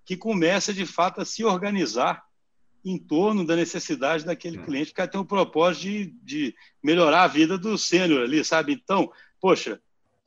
[0.05, 2.25] que começa de fato a se organizar
[2.85, 4.63] em torno da necessidade daquele é.
[4.63, 8.73] cliente, que tem o propósito de, de melhorar a vida do sênior ali, sabe?
[8.73, 9.81] Então, poxa,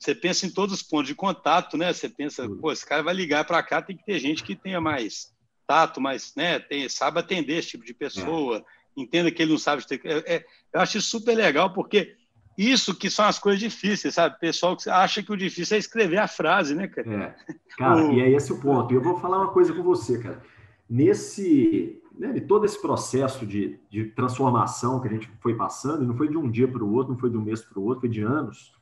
[0.03, 1.93] você pensa em todos os pontos de contato, né?
[1.93, 4.81] Você pensa, pô, esse cara vai ligar para cá, tem que ter gente que tenha
[4.81, 5.33] mais
[5.65, 6.59] tato, mais, né?
[6.59, 9.01] Tem, sabe atender esse tipo de pessoa, é.
[9.01, 9.87] entenda que ele não sabe.
[9.87, 12.15] Ter, é, é, eu acho isso super legal, porque
[12.57, 14.37] isso que são as coisas difíceis, sabe?
[14.39, 17.35] Pessoal que acha que o difícil é escrever a frase, né, cara?
[17.47, 17.55] É.
[17.77, 18.13] Cara, o...
[18.13, 18.93] e é esse o ponto.
[18.93, 20.43] E eu vou falar uma coisa com você, cara.
[20.89, 26.27] Nesse, né, todo esse processo de, de transformação que a gente foi passando, não foi
[26.27, 28.09] de um dia para o outro, não foi de um mês para o outro, foi
[28.09, 28.73] de anos.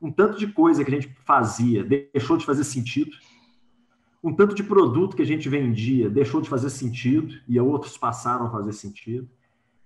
[0.00, 3.10] Um tanto de coisa que a gente fazia deixou de fazer sentido.
[4.22, 8.46] Um tanto de produto que a gente vendia deixou de fazer sentido e outros passaram
[8.46, 9.28] a fazer sentido.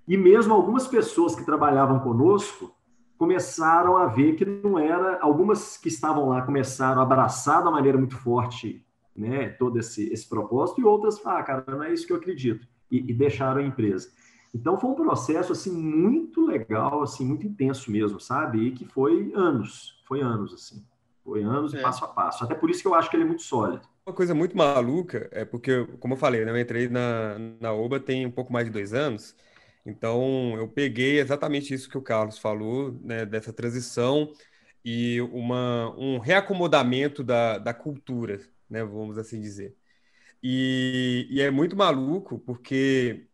[0.08, 2.74] E mesmo algumas pessoas que trabalhavam conosco
[3.16, 5.18] começaram a ver que não era.
[5.20, 10.26] Algumas que estavam lá começaram a abraçar da maneira muito forte né, todo esse, esse
[10.28, 13.64] propósito, e outras, ah, cara, não é isso que eu acredito, e, e deixaram a
[13.64, 14.08] empresa.
[14.52, 18.66] Então foi um processo assim muito legal, assim muito intenso mesmo, sabe?
[18.66, 20.84] E que foi anos, foi anos assim,
[21.24, 21.80] foi anos é.
[21.80, 22.44] passo a passo.
[22.44, 23.88] Até por isso que eu acho que ele é muito sólido.
[24.04, 28.00] Uma coisa muito maluca é porque, como eu falei, né, eu entrei na, na OBA
[28.00, 29.36] tem um pouco mais de dois anos.
[29.86, 34.32] Então, eu peguei exatamente isso que o Carlos falou, né, dessa transição
[34.84, 39.76] e uma, um reacomodamento da, da cultura, né, vamos assim dizer.
[40.42, 43.28] E, e é muito maluco porque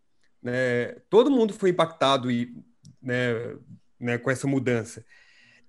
[0.46, 2.54] né, todo mundo foi impactado e,
[3.02, 3.56] né,
[3.98, 5.04] né, com essa mudança.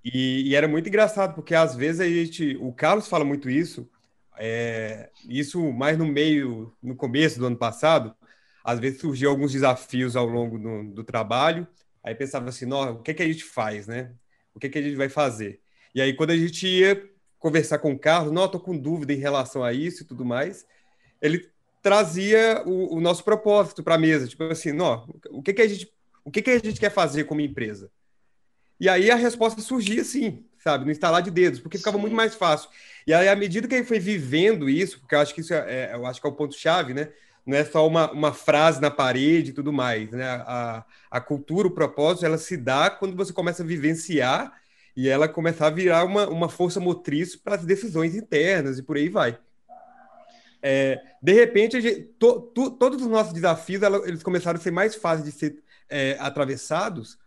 [0.04, 3.90] E, e, era muito engraçado porque às vezes a gente, o Carlos fala muito isso,
[4.38, 8.16] é, isso mais no meio, no começo do ano passado,
[8.64, 11.68] às vezes surgiam alguns desafios ao longo do, do trabalho,
[12.04, 14.14] aí pensava assim, o que, é que a gente faz, né?
[14.54, 15.60] O que, é que a gente vai fazer?
[15.96, 17.04] E aí, quando a gente ia
[17.40, 20.66] conversar com o Carlos, não, estou com dúvida em relação a isso e tudo mais,
[21.22, 21.50] ele
[21.88, 25.68] trazia o, o nosso propósito para a mesa, tipo assim, não, o que, que a
[25.68, 25.90] gente,
[26.26, 27.90] o que, que a gente quer fazer como empresa?
[28.78, 32.02] E aí a resposta surgia assim, sabe, no instalar de dedos, porque ficava Sim.
[32.02, 32.70] muito mais fácil.
[33.08, 35.92] E aí, à medida que ele foi vivendo isso, porque eu acho que isso é,
[35.92, 37.10] é eu acho que é o ponto-chave, né?
[37.46, 40.12] não é só uma, uma frase na parede e tudo mais.
[40.12, 40.26] Né?
[40.26, 44.52] A, a cultura, o propósito, ela se dá quando você começa a vivenciar
[44.94, 48.98] e ela começar a virar uma, uma força motriz para as decisões internas e por
[48.98, 49.40] aí vai.
[50.62, 54.72] É, de repente, gente, to, to, todos os nossos desafios ela, eles começaram a ser
[54.72, 57.18] mais fáceis de ser é, atravessados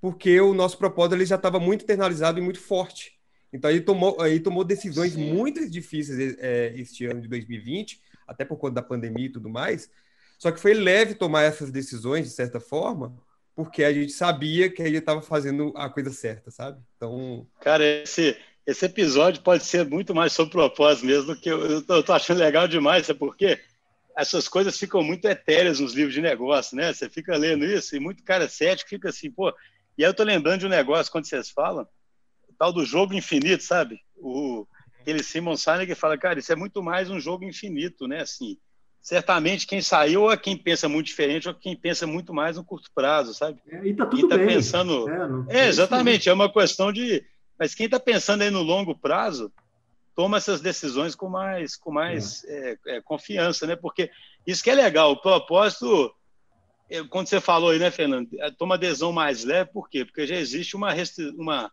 [0.00, 3.18] porque o nosso propósito ele já estava muito internalizado e muito forte.
[3.52, 5.32] Então, ele tomou, ele tomou decisões Sim.
[5.32, 9.90] muito difíceis é, este ano de 2020 até por conta da pandemia e tudo mais.
[10.38, 13.14] Só que foi leve tomar essas decisões, de certa forma,
[13.54, 16.80] porque a gente sabia que a gente estava fazendo a coisa certa, sabe?
[16.96, 17.46] Então.
[17.60, 18.36] Cara, esse,
[18.70, 22.68] esse episódio pode ser muito mais sobre propósito mesmo, que eu, eu, tô, achando legal
[22.68, 23.58] demais, sabe por quê?
[24.16, 26.92] Essas coisas ficam muito etéreas nos livros de negócio, né?
[26.92, 29.52] Você fica lendo isso e muito cara cético fica assim, pô.
[29.98, 31.82] E aí eu tô lembrando de um negócio quando vocês falam,
[32.48, 34.00] o tal do jogo infinito, sabe?
[34.16, 34.66] O,
[35.00, 38.20] aquele Simon Sinek fala, cara, isso é muito mais um jogo infinito, né?
[38.20, 38.56] Assim,
[39.02, 42.88] certamente quem saiu é quem pensa muito diferente ou quem pensa muito mais no curto
[42.94, 43.60] prazo, sabe?
[43.68, 44.46] É, e tá tudo quem tá bem.
[44.46, 47.24] pensando, é, não, é exatamente, é uma questão de,
[47.60, 49.52] mas quem está pensando aí no longo prazo
[50.16, 52.78] toma essas decisões com mais, com mais é.
[52.86, 53.76] É, é confiança, né?
[53.76, 54.10] Porque
[54.46, 56.10] isso que é legal, o propósito
[56.88, 60.06] é, quando você falou aí, né, Fernando, toma adesão mais leve, por quê?
[60.06, 60.88] Porque já existe uma,
[61.36, 61.70] uma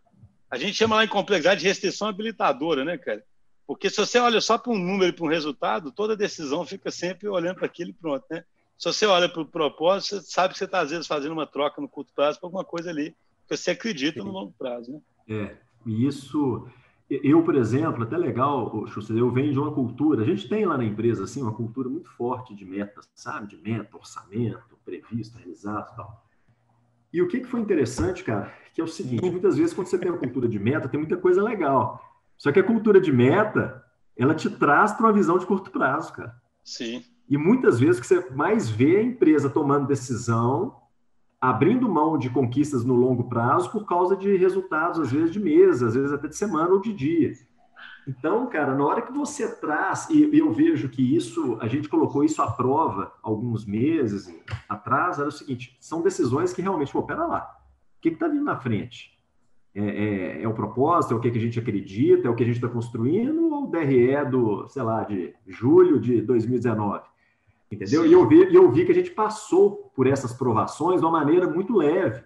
[0.51, 3.23] a gente chama lá em complexidade de restrição habilitadora, né, cara?
[3.65, 6.91] Porque se você olha só para um número e para um resultado, toda decisão fica
[6.91, 8.43] sempre olhando para aquilo e pronto, né?
[8.77, 11.47] Se você olha para o propósito, você sabe que você está, às vezes, fazendo uma
[11.47, 13.15] troca no curto prazo para alguma coisa ali
[13.47, 15.01] que você acredita no longo prazo, né?
[15.29, 16.67] É, e isso...
[17.09, 20.83] Eu, por exemplo, até legal, eu venho de uma cultura, a gente tem lá na
[20.83, 23.47] empresa, assim, uma cultura muito forte de metas, sabe?
[23.47, 26.25] De meta, orçamento, previsto, realizado e tal.
[27.13, 29.97] E o que, que foi interessante, cara, que é o seguinte, muitas vezes quando você
[29.97, 32.03] tem uma cultura de meta, tem muita coisa legal.
[32.37, 33.81] Só que a cultura de meta,
[34.17, 36.35] ela te traz para uma visão de curto prazo, cara.
[36.61, 37.05] Sim.
[37.29, 40.75] E muitas vezes o que você mais vê é a empresa tomando decisão,
[41.39, 45.83] abrindo mão de conquistas no longo prazo por causa de resultados, às vezes de mês,
[45.83, 47.33] às vezes até de semana ou de dia.
[48.07, 52.23] Então, cara, na hora que você traz, e eu vejo que isso, a gente colocou
[52.23, 54.33] isso à prova alguns meses
[54.69, 57.57] atrás, era o seguinte: são decisões que realmente, pô, pera lá,
[57.97, 59.17] o que está vindo na frente?
[59.75, 62.43] É, é, é, o propósito, é o que, que a gente acredita, é o que
[62.43, 67.03] a gente está construindo, ou o DRE do, sei lá, de julho de 2019?
[67.71, 68.05] Entendeu?
[68.05, 71.47] E eu, vi, eu vi que a gente passou por essas provações de uma maneira
[71.47, 72.23] muito leve.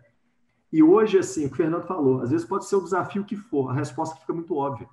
[0.72, 3.36] E hoje, assim, o que o Fernando falou, às vezes pode ser o desafio que
[3.36, 4.88] for, a resposta fica muito óbvia.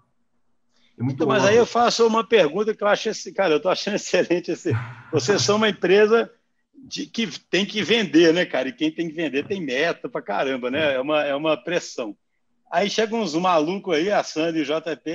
[0.99, 3.59] É muito então, mas aí eu faço uma pergunta que eu acho esse, cara, eu
[3.59, 4.73] estou achando excelente esse.
[5.13, 6.31] Vocês são uma empresa
[6.75, 8.69] de, que tem que vender, né, cara?
[8.69, 10.95] E quem tem que vender tem meta para caramba, né?
[10.95, 12.17] É uma, é uma pressão.
[12.71, 15.11] Aí chegam uns malucos aí, a Sandy, o JP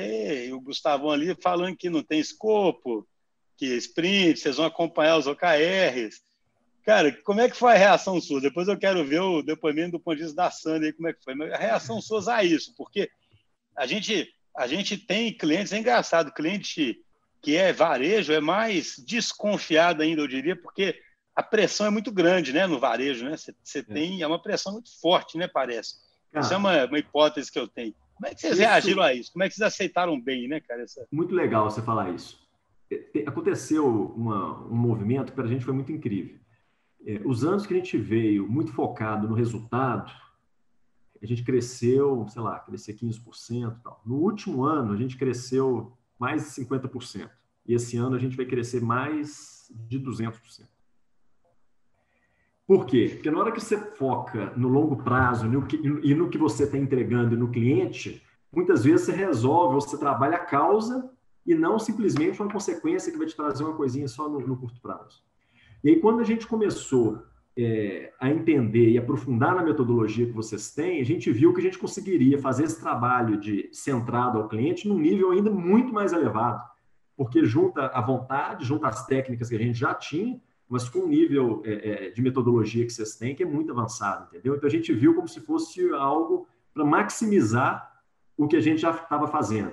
[0.48, 3.06] e o Gustavão ali, falando que não tem escopo,
[3.58, 6.22] que sprint, vocês vão acompanhar os OKRs.
[6.86, 8.42] Cara, como é que foi a reação sua?
[8.42, 11.14] Depois eu quero ver o depoimento do ponto de vista da Sandy aí, como é
[11.14, 11.34] que foi.
[11.34, 13.10] Mas a reação sua a isso, porque
[13.76, 17.00] a gente, a gente tem clientes, é engraçado, cliente
[17.42, 20.98] que é varejo é mais desconfiado ainda, eu diria, porque
[21.36, 23.36] a pressão é muito grande né, no varejo, né?
[23.36, 23.84] Você é.
[23.84, 25.96] tem, é uma pressão muito forte, né, parece.
[26.32, 27.94] Cara, Isso é uma, uma, hipótese que eu tenho.
[28.16, 28.62] Como é que vocês isso...
[28.62, 29.32] reagiram a isso?
[29.32, 30.84] Como é que vocês aceitaram bem, né, cara?
[30.84, 31.06] Essa...
[31.12, 32.43] Muito legal você falar isso.
[33.14, 36.38] É, aconteceu uma, um movimento que para a gente foi muito incrível.
[37.06, 40.12] É, os anos que a gente veio muito focado no resultado,
[41.22, 43.82] a gente cresceu, sei lá, crescer 15%.
[43.84, 44.02] Tal.
[44.06, 47.30] No último ano, a gente cresceu mais de 50%.
[47.66, 50.68] E esse ano a gente vai crescer mais de 200%.
[52.66, 53.12] Por quê?
[53.14, 56.64] Porque na hora que você foca no longo prazo no que, e no que você
[56.64, 61.13] está entregando no cliente, muitas vezes você resolve, você trabalha a causa
[61.46, 64.80] e não simplesmente uma consequência que vai te trazer uma coisinha só no, no curto
[64.82, 65.24] prazo.
[65.84, 67.22] E aí, quando a gente começou
[67.58, 71.64] é, a entender e aprofundar na metodologia que vocês têm, a gente viu que a
[71.64, 76.64] gente conseguiria fazer esse trabalho de centrado ao cliente num nível ainda muito mais elevado,
[77.16, 81.08] porque junta a vontade, junta as técnicas que a gente já tinha, mas com um
[81.08, 84.56] nível é, é, de metodologia que vocês têm que é muito avançado, entendeu?
[84.56, 87.92] Então a gente viu como se fosse algo para maximizar
[88.36, 89.72] o que a gente já estava fazendo.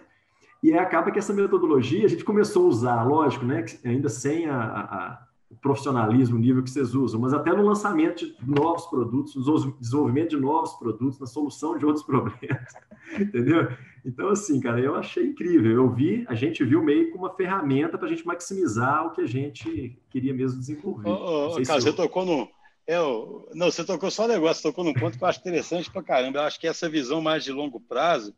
[0.62, 4.46] E aí acaba que essa metodologia a gente começou a usar, lógico, né, ainda sem
[4.46, 8.87] a, a, o profissionalismo, o nível que vocês usam, mas até no lançamento de novos
[8.87, 12.73] produtos, no desenvolvimento de novos produtos, na solução de outros problemas,
[13.18, 13.68] entendeu?
[14.05, 15.73] Então, assim, cara, eu achei incrível.
[15.73, 19.23] Eu vi, a gente viu meio como uma ferramenta para a gente maximizar o que
[19.23, 21.09] a gente queria mesmo desenvolver.
[21.09, 22.49] Ô, ô, cara, você tocou no.
[22.87, 26.03] Eu, não, você tocou só um negócio, tocou num ponto que eu acho interessante para
[26.03, 26.38] caramba.
[26.38, 28.35] Eu acho que essa visão mais de longo prazo,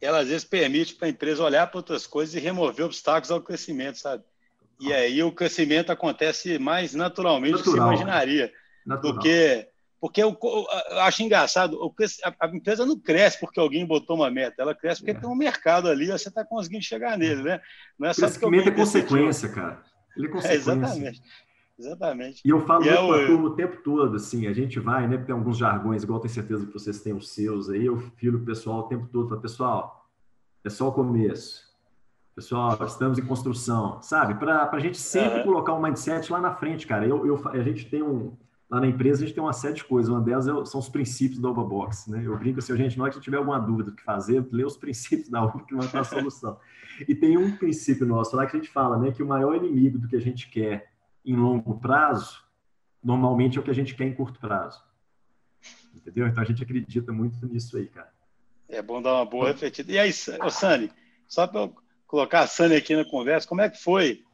[0.00, 3.40] ela às vezes permite para a empresa olhar para outras coisas e remover obstáculos ao
[3.40, 4.24] crescimento, sabe?
[4.80, 8.50] E aí o crescimento acontece mais naturalmente do que se imaginaria.
[8.86, 9.12] Natural.
[9.12, 9.68] Do que.
[10.00, 11.78] Porque eu, eu acho engraçado,
[12.24, 15.20] a, a, empresa não cresce porque alguém botou uma meta, ela cresce porque é.
[15.20, 17.60] tem um mercado ali você está conseguindo chegar nele, né?
[17.98, 19.84] Não é só crescimento é consequência, cara.
[20.16, 20.56] Ele é, é consequência.
[20.56, 21.22] É, exatamente.
[21.80, 22.42] Exatamente.
[22.44, 23.26] E eu falo e é o...
[23.26, 25.18] turma o tempo todo, assim, a gente vai, né?
[25.18, 28.44] Tem alguns jargões, igual tenho certeza que vocês têm os seus aí, eu filo o
[28.44, 30.10] pessoal o tempo todo, falo, pessoal,
[30.64, 31.70] é só o começo
[32.34, 34.34] Pessoal, estamos em construção, sabe?
[34.34, 37.06] Para a gente sempre colocar um mindset lá na frente, cara.
[37.06, 38.34] Eu, eu, a gente tem um.
[38.70, 40.08] Lá na empresa, a gente tem uma série de coisas.
[40.08, 42.22] Uma delas é, são os princípios da Box, né?
[42.24, 44.76] Eu brinco assim, gente, na hora que tiver alguma dúvida do que fazer, lê os
[44.78, 46.56] princípios da Uva que vai ter a solução.
[47.06, 49.10] e tem um princípio nosso lá que a gente fala, né?
[49.10, 50.89] Que o maior inimigo do que a gente quer
[51.24, 52.42] em longo prazo,
[53.02, 54.82] normalmente é o que a gente quer em curto prazo.
[55.94, 56.26] Entendeu?
[56.26, 58.12] Então a gente acredita muito nisso aí, cara.
[58.68, 59.92] É bom dar uma boa refletida.
[59.92, 60.90] E aí, Sani,
[61.26, 64.24] só para eu colocar a Sânia aqui na conversa, como é que foi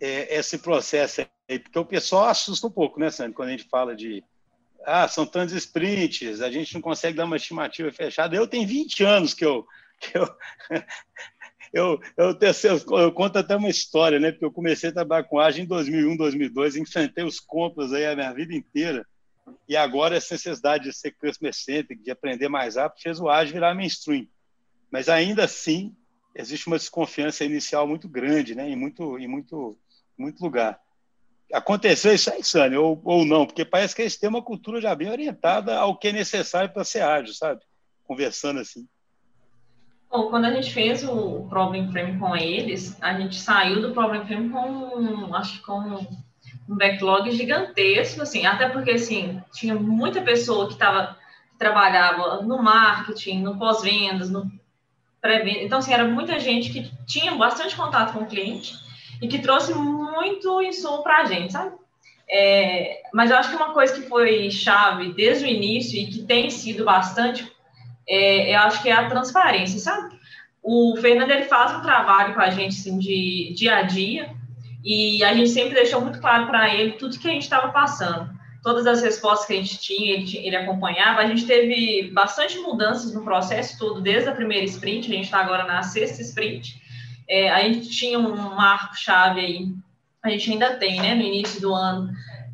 [0.00, 1.58] é, esse processo aí?
[1.58, 4.22] Porque o pessoal assusta um pouco, né, Sânia, quando a gente fala de
[4.86, 8.36] ah, são tantos sprints, a gente não consegue dar uma estimativa fechada.
[8.36, 9.66] Eu tenho 20 anos que eu.
[10.00, 10.28] Que eu
[11.74, 14.30] eu, eu, eu, eu, conto até uma história, né?
[14.30, 18.14] Porque eu comecei a trabalhar com ágil em 2001, 2002, enfrentei os compras aí a
[18.14, 19.04] minha vida inteira.
[19.68, 23.54] E agora essa necessidade de ser customer centric, de aprender mais rápido, fez o ágil
[23.54, 24.28] virar mainstream.
[24.88, 25.92] Mas ainda assim,
[26.32, 28.70] existe uma desconfiança inicial muito grande, né?
[28.70, 29.76] Em muito, em muito,
[30.16, 30.80] muito lugar.
[31.52, 33.44] Aconteceu isso aí, Sânia, ou, ou não?
[33.44, 36.84] Porque parece que eles têm uma cultura já bem orientada ao que é necessário para
[36.84, 37.60] ser ágil, sabe?
[38.04, 38.86] Conversando assim.
[40.14, 44.24] Bom, quando a gente fez o Problem Frame com eles, a gente saiu do Problem
[44.24, 46.06] Frame com, acho que com
[46.68, 51.18] um backlog gigantesco, assim, até porque, assim, tinha muita pessoa que estava
[51.58, 54.48] trabalhava no marketing, no pós-vendas, no
[55.64, 58.72] então, assim, era muita gente que tinha bastante contato com o cliente
[59.20, 61.74] e que trouxe muito insumo para a gente, sabe?
[62.30, 66.22] É, mas eu acho que uma coisa que foi chave desde o início e que
[66.22, 67.50] tem sido bastante,
[68.08, 70.14] é, eu acho que é a transparência, sabe?
[70.62, 74.30] O Fernando ele faz um trabalho com a gente assim, de dia a dia
[74.84, 78.34] e a gente sempre deixou muito claro para ele tudo que a gente estava passando
[78.64, 81.20] todas as respostas que a gente tinha, ele, ele acompanhava.
[81.20, 85.38] A gente teve bastante mudanças no processo todo, desde a primeira sprint, a gente está
[85.38, 86.82] agora na sexta sprint.
[87.28, 89.68] É, a gente tinha um marco-chave aí,
[90.24, 92.10] a gente ainda tem, né, no início do ano,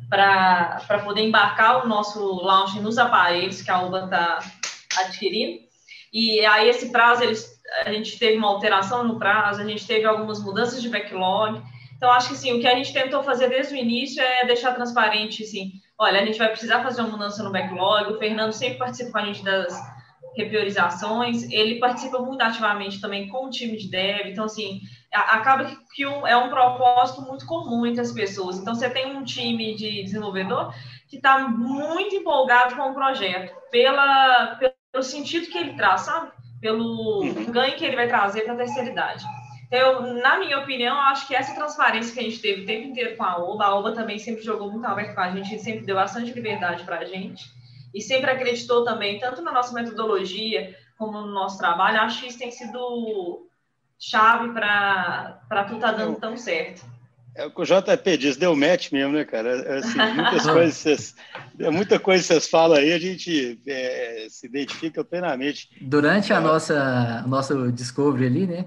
[0.09, 4.39] para poder embarcar o nosso launch nos aparelhos que a UBA está
[4.99, 5.59] adquirindo.
[6.13, 10.05] E aí, esse prazo, eles, a gente teve uma alteração no prazo, a gente teve
[10.05, 11.61] algumas mudanças de backlog.
[11.95, 14.73] Então, acho que sim, o que a gente tentou fazer desde o início é deixar
[14.73, 18.79] transparente, assim, olha, a gente vai precisar fazer uma mudança no backlog, o Fernando sempre
[18.79, 19.73] participa com a gente das,
[20.35, 24.81] repriorizações, ele participa muito ativamente também com o time de dev, então, assim,
[25.11, 28.57] acaba que, é um propósito muito comum entre as pessoas.
[28.57, 30.73] Então, você tem um time de desenvolvedor
[31.09, 34.57] que está muito empolgado com o projeto, pela,
[34.91, 36.31] pelo sentido que ele traz, sabe?
[36.59, 37.51] Pelo uhum.
[37.51, 39.25] ganho que ele vai trazer para a terceira idade.
[39.67, 42.87] Então, eu, na minha opinião, acho que essa transparência que a gente teve o tempo
[42.89, 45.85] inteiro com a OBA, a OBA também sempre jogou muito aberto com a gente, sempre
[45.85, 47.45] deu bastante liberdade para a gente,
[47.93, 52.37] e sempre acreditou também, tanto na nossa metodologia como no nosso trabalho, acho que isso
[52.37, 53.47] tem sido
[53.97, 56.85] chave para tudo estar tá dando tão certo.
[57.35, 59.49] É o que o JP diz, deu match mesmo, né, cara?
[59.49, 61.15] É, assim, muitas coisas, vocês,
[61.59, 65.69] é muita coisa que vocês falam aí, a gente é, se identifica plenamente.
[65.81, 66.39] Durante a é.
[66.39, 68.65] nossa nosso discovery ali, né?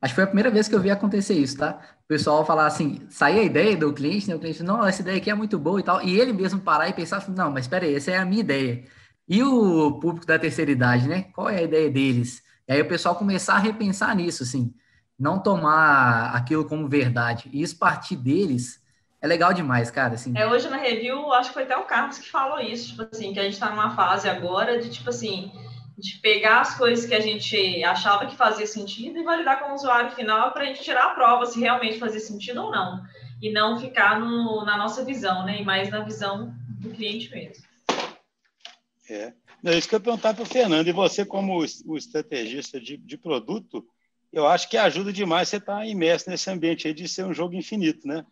[0.00, 1.80] Acho que foi a primeira vez que eu vi acontecer isso, tá?
[2.04, 4.34] O pessoal falar assim, sair a ideia do cliente, né?
[4.34, 6.02] O cliente, não, essa ideia aqui é muito boa e tal.
[6.02, 8.40] E ele mesmo parar e pensar, assim, não, mas espera aí, essa é a minha
[8.40, 8.84] ideia.
[9.28, 11.26] E o público da terceira idade, né?
[11.32, 12.42] Qual é a ideia deles?
[12.68, 14.74] E aí o pessoal começar a repensar nisso, assim.
[15.22, 17.48] Não tomar aquilo como verdade.
[17.52, 18.82] E isso partir deles
[19.20, 20.14] é legal demais, cara.
[20.14, 20.36] Assim.
[20.36, 23.32] É, hoje na review, acho que foi até o Carlos que falou isso, tipo assim,
[23.32, 25.52] que a gente tá numa fase agora de, tipo assim,
[25.96, 29.74] de pegar as coisas que a gente achava que fazia sentido e validar com o
[29.74, 33.00] usuário final para a gente tirar a prova se realmente fazia sentido ou não.
[33.40, 35.60] E não ficar no, na nossa visão, né?
[35.60, 37.64] E mais na visão do cliente mesmo.
[39.08, 39.32] É.
[39.64, 40.88] É isso que eu ia perguntar para o Fernando.
[40.88, 43.86] E você, como o estrategista de, de produto,
[44.32, 47.34] eu acho que ajuda demais você estar tá imerso nesse ambiente aí de ser um
[47.34, 48.24] jogo infinito, né?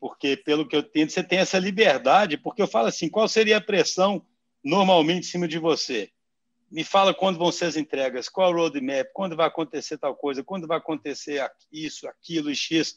[0.00, 3.56] Porque, pelo que eu entendo, você tem essa liberdade, porque eu falo assim, qual seria
[3.58, 4.24] a pressão
[4.62, 6.10] normalmente em cima de você?
[6.74, 10.42] me fala quando vão ser as entregas, qual o roadmap, quando vai acontecer tal coisa,
[10.42, 12.96] quando vai acontecer isso, aquilo e X.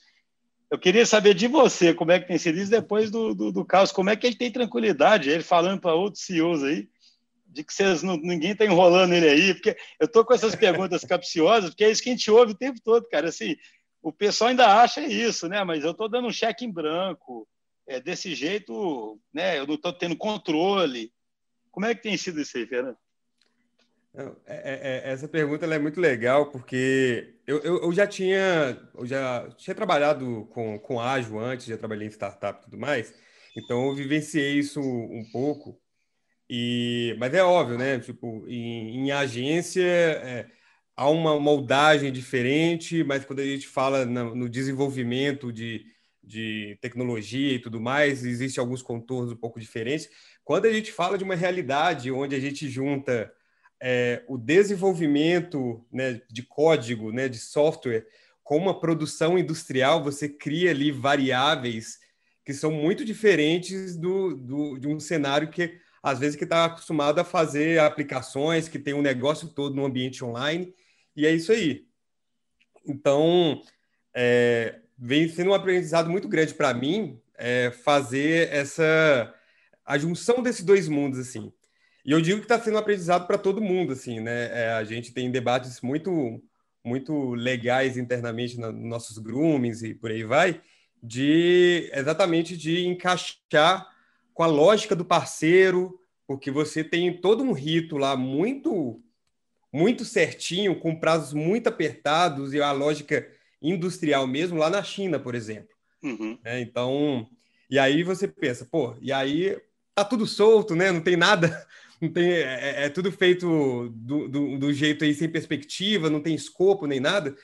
[0.71, 3.63] Eu queria saber de você como é que tem sido isso depois do, do, do
[3.63, 6.89] caos, como é que ele tem tranquilidade, ele falando para outros CEOs aí,
[7.57, 11.03] de que vocês não, ninguém está enrolando ele aí, porque eu estou com essas perguntas
[11.03, 13.29] capciosas, porque é isso que a gente ouve o tempo todo, cara.
[13.29, 13.55] Assim,
[13.99, 15.63] o pessoal ainda acha isso, né?
[15.63, 17.47] Mas eu estou dando um cheque em branco,
[17.87, 19.57] é, desse jeito, né?
[19.57, 21.11] Eu não estou tendo controle.
[21.71, 22.97] Como é que tem sido isso aí, Fernando?
[24.13, 29.05] É, é, é, essa pergunta é muito legal porque eu, eu, eu, já tinha eu
[29.05, 33.13] já tinha trabalhado com, com ágil antes, já trabalhei em startup e tudo mais,
[33.55, 35.79] então eu vivenciei isso um pouco.
[36.49, 37.99] E, mas é óbvio, né?
[37.99, 40.47] Tipo, em, em agência é,
[40.95, 45.85] há uma moldagem diferente, mas quando a gente fala no, no desenvolvimento de,
[46.23, 50.09] de tecnologia e tudo mais, existem alguns contornos um pouco diferentes.
[50.43, 53.31] Quando a gente fala de uma realidade onde a gente junta
[53.81, 58.05] é, o desenvolvimento né, de código, né, de software,
[58.43, 61.99] com uma produção industrial, você cria ali variáveis
[62.45, 65.77] que são muito diferentes do, do de um cenário que,
[66.11, 70.23] às vezes, que está acostumado a fazer aplicações, que tem um negócio todo no ambiente
[70.23, 70.73] online,
[71.15, 71.85] e é isso aí.
[72.85, 73.61] Então,
[74.13, 79.33] é, vem sendo um aprendizado muito grande para mim é, fazer essa
[79.85, 81.53] a junção desses dois mundos assim
[82.07, 84.45] e eu digo que está sendo um aprendizado para todo mundo, assim, né?
[84.57, 86.41] É, a gente tem debates muito,
[86.81, 90.61] muito legais internamente nos nossos groomings e por aí vai,
[91.03, 93.85] de exatamente de encaixar
[94.37, 99.01] com a lógica do parceiro, porque você tem todo um rito lá muito
[99.73, 103.27] muito certinho, com prazos muito apertados e a lógica
[103.59, 105.75] industrial mesmo lá na China, por exemplo.
[106.03, 106.37] Uhum.
[106.45, 107.27] É, então,
[107.67, 109.59] e aí você pensa, pô, e aí
[109.95, 110.91] tá tudo solto, né?
[110.91, 111.67] Não tem nada,
[111.99, 116.21] não tem, é, é, é tudo feito do, do, do, jeito aí sem perspectiva, não
[116.21, 117.35] tem escopo nem nada.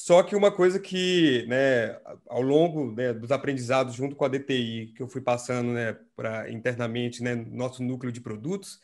[0.00, 4.92] Só que uma coisa que, né, ao longo né, dos aprendizados junto com a DTI
[4.94, 8.78] que eu fui passando, né, para internamente, né, nosso núcleo de produtos,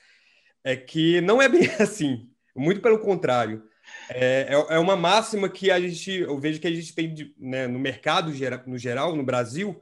[0.64, 2.28] é que não é bem assim.
[2.54, 3.62] Muito pelo contrário.
[4.10, 7.68] É, é, é uma máxima que a gente, eu vejo que a gente tem né,
[7.68, 8.32] no mercado
[8.66, 9.80] no geral, no Brasil,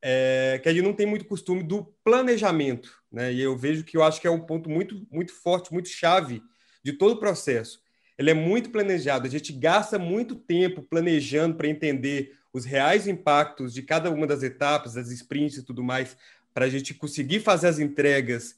[0.00, 3.30] é, que a gente não tem muito costume do planejamento, né?
[3.30, 6.42] E eu vejo que eu acho que é um ponto muito, muito forte, muito chave
[6.82, 7.81] de todo o processo.
[8.22, 13.74] Ele é muito planejado, a gente gasta muito tempo planejando para entender os reais impactos
[13.74, 16.16] de cada uma das etapas, das sprints e tudo mais,
[16.54, 18.56] para a gente conseguir fazer as entregas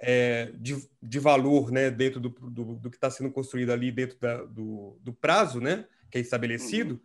[0.00, 4.18] é, de, de valor né, dentro do, do, do que está sendo construído ali, dentro
[4.18, 7.00] da, do, do prazo né, que é estabelecido, uhum.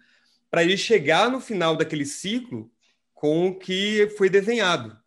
[0.50, 2.72] para ele chegar no final daquele ciclo
[3.14, 4.98] com o que foi desenhado.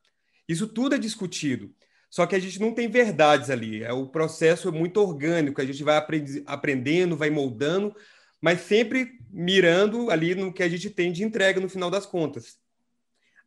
[0.47, 1.75] Isso tudo é discutido.
[2.13, 3.83] Só que a gente não tem verdades ali.
[3.83, 5.97] É, o processo é muito orgânico, a gente vai
[6.45, 7.97] aprendendo, vai moldando,
[8.39, 12.59] mas sempre mirando ali no que a gente tem de entrega no final das contas.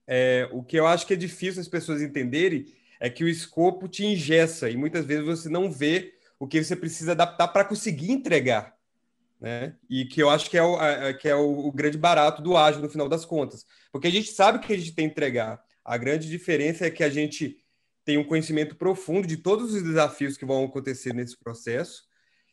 [0.08, 2.66] É, o que eu acho que é difícil as pessoas entenderem
[3.00, 6.76] é que o escopo te ingessa e muitas vezes você não vê o que você
[6.76, 8.76] precisa adaptar para conseguir entregar.
[9.40, 9.76] Né?
[9.88, 12.58] E que eu acho que é, o, a, que é o, o, grande barato do
[12.58, 13.64] ágil no final das contas.
[13.92, 15.64] Porque a gente sabe que a gente tem que entregar.
[15.84, 17.64] A grande diferença é que a gente
[18.06, 22.04] tem um conhecimento profundo de todos os desafios que vão acontecer nesse processo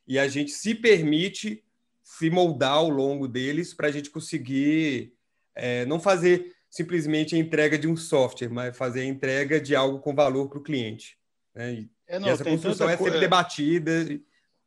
[0.09, 1.63] e a gente se permite
[2.03, 5.15] se moldar ao longo deles para a gente conseguir
[5.55, 10.01] é, não fazer simplesmente a entrega de um software, mas fazer a entrega de algo
[10.01, 11.19] com valor para o cliente.
[11.55, 11.87] Né?
[12.09, 14.05] É, não, e essa construção é sempre debatida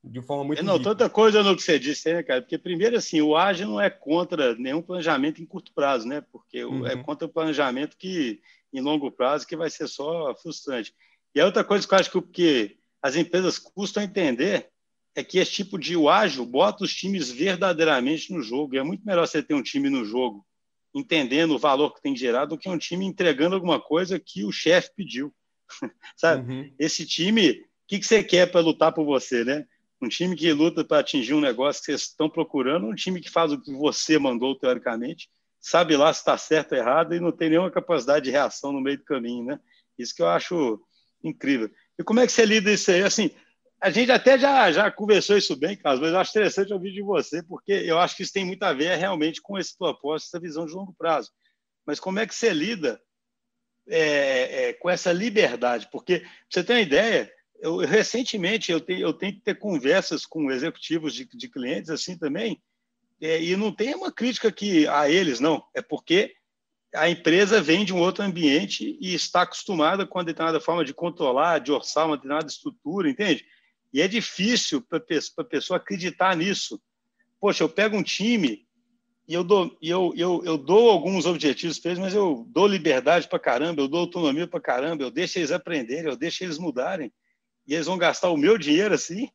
[0.04, 0.60] de forma muito.
[0.60, 2.42] É, não, tanta coisa no que você disse, né, cara?
[2.42, 6.22] Porque, primeiro, assim, o ágil não é contra nenhum planejamento em curto prazo, né?
[6.32, 6.86] Porque é uhum.
[6.86, 8.40] é contra o planejamento que,
[8.78, 10.94] em longo prazo, que vai ser só frustrante.
[11.34, 14.70] E a outra coisa que eu acho que, que as empresas custam entender
[15.16, 18.76] é que esse tipo de ágil bota os times verdadeiramente no jogo.
[18.76, 20.46] E é muito melhor você ter um time no jogo
[20.96, 24.52] entendendo o valor que tem gerado do que um time entregando alguma coisa que o
[24.52, 25.34] chefe pediu.
[26.16, 26.52] Sabe?
[26.52, 26.74] Uhum.
[26.80, 29.66] Esse time, o que, que você quer para lutar por você, né?
[30.02, 33.30] Um time que luta para atingir um negócio que vocês estão procurando, um time que
[33.30, 35.30] faz o que você mandou, teoricamente,
[35.66, 38.80] sabe lá se está certo ou errado e não tem nenhuma capacidade de reação no
[38.80, 39.59] meio do caminho, né?
[39.97, 40.80] Isso que eu acho
[41.24, 41.72] incrível.
[41.97, 43.01] E como é que você lida isso aí?
[43.01, 43.32] Assim,
[43.82, 47.01] a gente até já, já conversou isso bem, Carlos, mas eu acho interessante ouvir de
[47.01, 50.39] você, porque eu acho que isso tem muito a ver realmente com esse propósito, essa
[50.39, 51.32] visão de longo prazo.
[51.84, 53.01] Mas como é que você lida
[53.89, 55.89] é, é, com essa liberdade?
[55.91, 60.28] Porque, pra você ter uma ideia, eu, recentemente eu tenho, eu tenho que ter conversas
[60.28, 62.61] com executivos de, de clientes assim também,
[63.22, 65.63] é, e não tem uma crítica que a eles, não.
[65.74, 66.34] É porque
[66.93, 70.93] a empresa vem de um outro ambiente e está acostumada com uma determinada forma de
[70.93, 73.45] controlar, de orçar uma determinada estrutura, entende?
[73.93, 74.97] E é difícil para
[75.38, 76.82] a pessoa acreditar nisso.
[77.39, 78.66] Poxa, eu pego um time
[79.28, 83.28] e eu dou, eu, eu, eu dou alguns objetivos para eles, mas eu dou liberdade
[83.28, 87.11] para caramba, eu dou autonomia para caramba, eu deixo eles aprenderem, eu deixo eles mudarem.
[87.68, 89.30] E eles vão gastar o meu dinheiro assim?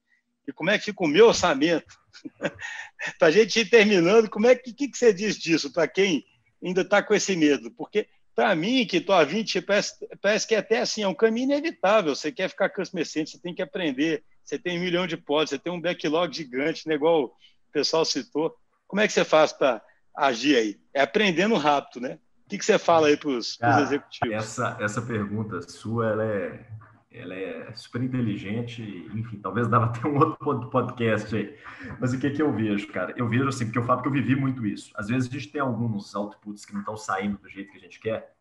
[0.47, 2.00] E como é que fica o meu orçamento?
[3.19, 6.25] para a gente ir terminando, como é que, que, que você diz disso para quem
[6.63, 7.71] ainda está com esse medo?
[7.71, 11.15] Porque para mim, que estou há 20, parece, parece que é até assim, é um
[11.15, 12.15] caminho inevitável.
[12.15, 15.59] Você quer ficar customer você tem que aprender, você tem um milhão de pods, você
[15.59, 17.33] tem um backlog gigante, né, igual o
[17.73, 18.57] pessoal citou.
[18.87, 19.83] Como é que você faz para
[20.17, 20.81] agir aí?
[20.95, 22.19] É aprendendo rápido, né?
[22.47, 24.35] O que, que você fala aí para os executivos?
[24.35, 26.67] Essa, essa pergunta sua, ela é,
[27.13, 28.83] ela é super inteligente,
[29.13, 31.57] enfim, talvez dava até um outro podcast aí.
[32.01, 33.13] Mas o que, que eu vejo, cara?
[33.17, 34.93] Eu vejo assim, porque eu falo que eu vivi muito isso.
[34.95, 37.81] Às vezes a gente tem alguns outputs que não estão saindo do jeito que a
[37.81, 38.35] gente quer,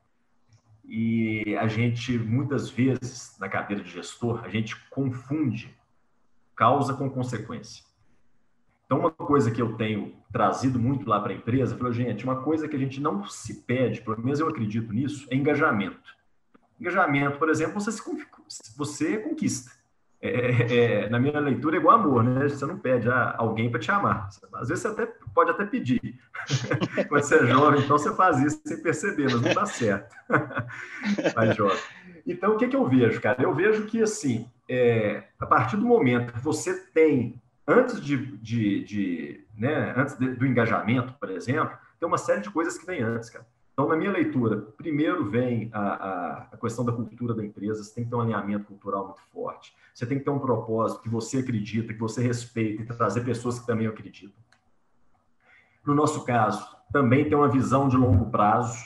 [0.92, 5.78] e a gente, muitas vezes, na cadeira de gestor, a gente confunde
[6.56, 7.84] causa com consequência.
[8.86, 12.42] Então, uma coisa que eu tenho trazido muito lá para a empresa, falou, gente, uma
[12.42, 16.18] coisa que a gente não se pede, pelo menos eu acredito nisso, é engajamento.
[16.80, 19.72] Engajamento, por exemplo, você, se, você conquista.
[20.22, 20.76] É, é,
[21.06, 22.48] é, na minha leitura é igual amor, né?
[22.48, 24.28] Você não pede a alguém para te amar.
[24.54, 26.20] Às vezes você até pode até pedir.
[27.08, 30.14] Quando você é jovem, então você faz isso sem perceber, mas não dá certo.
[31.56, 31.78] Jovem.
[32.28, 33.42] Então, o que, que eu vejo, cara?
[33.42, 38.84] Eu vejo que, assim, é, a partir do momento que você tem, antes de, de,
[38.84, 43.02] de né, antes de, do engajamento, por exemplo, tem uma série de coisas que vem
[43.02, 43.46] antes, cara.
[43.80, 47.96] Então, na minha leitura, primeiro vem a, a, a, questão da cultura da empresa, você
[47.96, 51.08] tem que ter um alinhamento cultural muito forte, você tem que ter um propósito que
[51.08, 54.36] você acredita, que você respeita e trazer pessoas que também acreditam.
[55.86, 58.78] No nosso caso, também tem uma visão de longo prazo,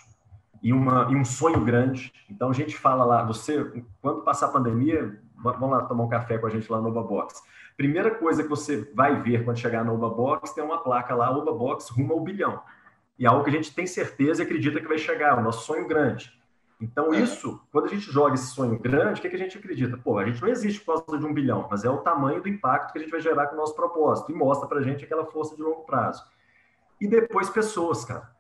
[0.61, 2.13] e, uma, e um sonho grande.
[2.29, 6.37] Então a gente fala lá, você, quando passar a pandemia, vamos lá tomar um café
[6.37, 7.41] com a gente lá no Nova Box.
[7.75, 11.33] Primeira coisa que você vai ver quando chegar no Nova Box, tem uma placa lá,
[11.33, 12.61] Nova Box rumo ao bilhão.
[13.18, 15.66] E é algo que a gente tem certeza e acredita que vai chegar, o nosso
[15.66, 16.32] sonho grande.
[16.82, 17.20] Então, é.
[17.20, 19.97] isso, quando a gente joga esse sonho grande, o que, que a gente acredita?
[19.97, 22.49] Pô, a gente não existe por causa de um bilhão, mas é o tamanho do
[22.49, 25.05] impacto que a gente vai gerar com o nosso propósito e mostra para a gente
[25.05, 26.24] aquela força de longo prazo.
[26.99, 28.32] E depois, pessoas, cara.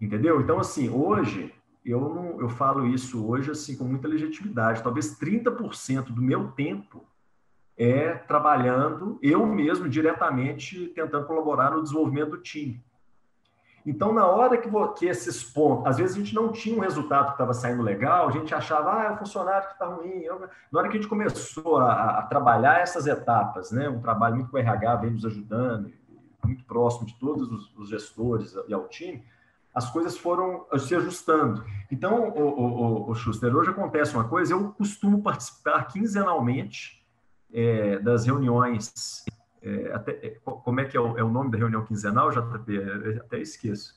[0.00, 0.40] Entendeu?
[0.40, 1.52] Então, assim, hoje,
[1.84, 4.82] eu não eu falo isso hoje assim com muita legitimidade.
[4.82, 7.06] Talvez 30% do meu tempo
[7.76, 12.82] é trabalhando eu mesmo diretamente tentando colaborar no desenvolvimento do time.
[13.84, 14.68] Então, na hora que,
[14.98, 18.28] que esses pontos, às vezes a gente não tinha um resultado que estava saindo legal,
[18.28, 20.20] a gente achava, ah, é o funcionário que está ruim.
[20.20, 20.48] Eu...
[20.70, 24.50] Na hora que a gente começou a, a, trabalhar essas etapas, né, um trabalho muito
[24.50, 25.90] com o RH, vem nos ajudando,
[26.44, 29.24] muito próximo de todos os, os gestores e ao time,
[29.74, 31.64] as coisas foram se ajustando.
[31.90, 37.00] Então, o, o, o, Schuster, hoje acontece uma coisa, eu costumo participar quinzenalmente
[37.52, 39.24] é, das reuniões,
[39.62, 42.74] é, até, é, como é que é o, é o, nome da reunião quinzenal, JP?
[42.74, 43.94] Eu até esqueço.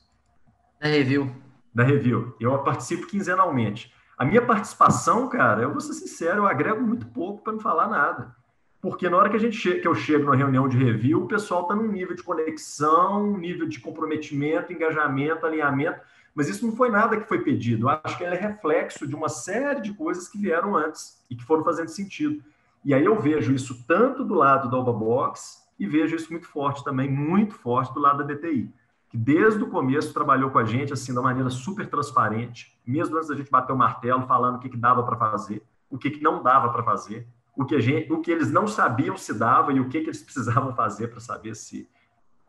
[0.80, 1.30] Da Review.
[1.74, 2.34] Da Review.
[2.38, 3.92] Eu participo quinzenalmente.
[4.16, 7.88] A minha participação, cara, eu vou ser sincero, eu agrego muito pouco para não falar
[7.88, 8.34] nada.
[8.80, 11.62] porque na hora que, a gente que eu chego na reunião de review, o pessoal
[11.62, 16.00] está num nível de conexão, nível de comprometimento, engajamento, alinhamento,
[16.34, 17.86] mas isso não foi nada que foi pedido.
[17.86, 21.34] Eu acho que ele é reflexo de uma série de coisas que vieram antes e
[21.34, 22.42] que foram fazendo sentido.
[22.84, 26.46] E aí eu vejo isso tanto do lado da Oba Box e vejo isso muito
[26.46, 28.72] forte também, muito forte do lado da DTI
[29.14, 33.28] que desde o começo trabalhou com a gente assim da maneira super transparente, mesmo antes
[33.28, 36.20] da gente bater o martelo falando o que, que dava para fazer, o que, que
[36.20, 39.78] não dava para fazer, o que, gente, o que eles não sabiam se dava e
[39.78, 41.88] o que, que eles precisavam fazer para saber se,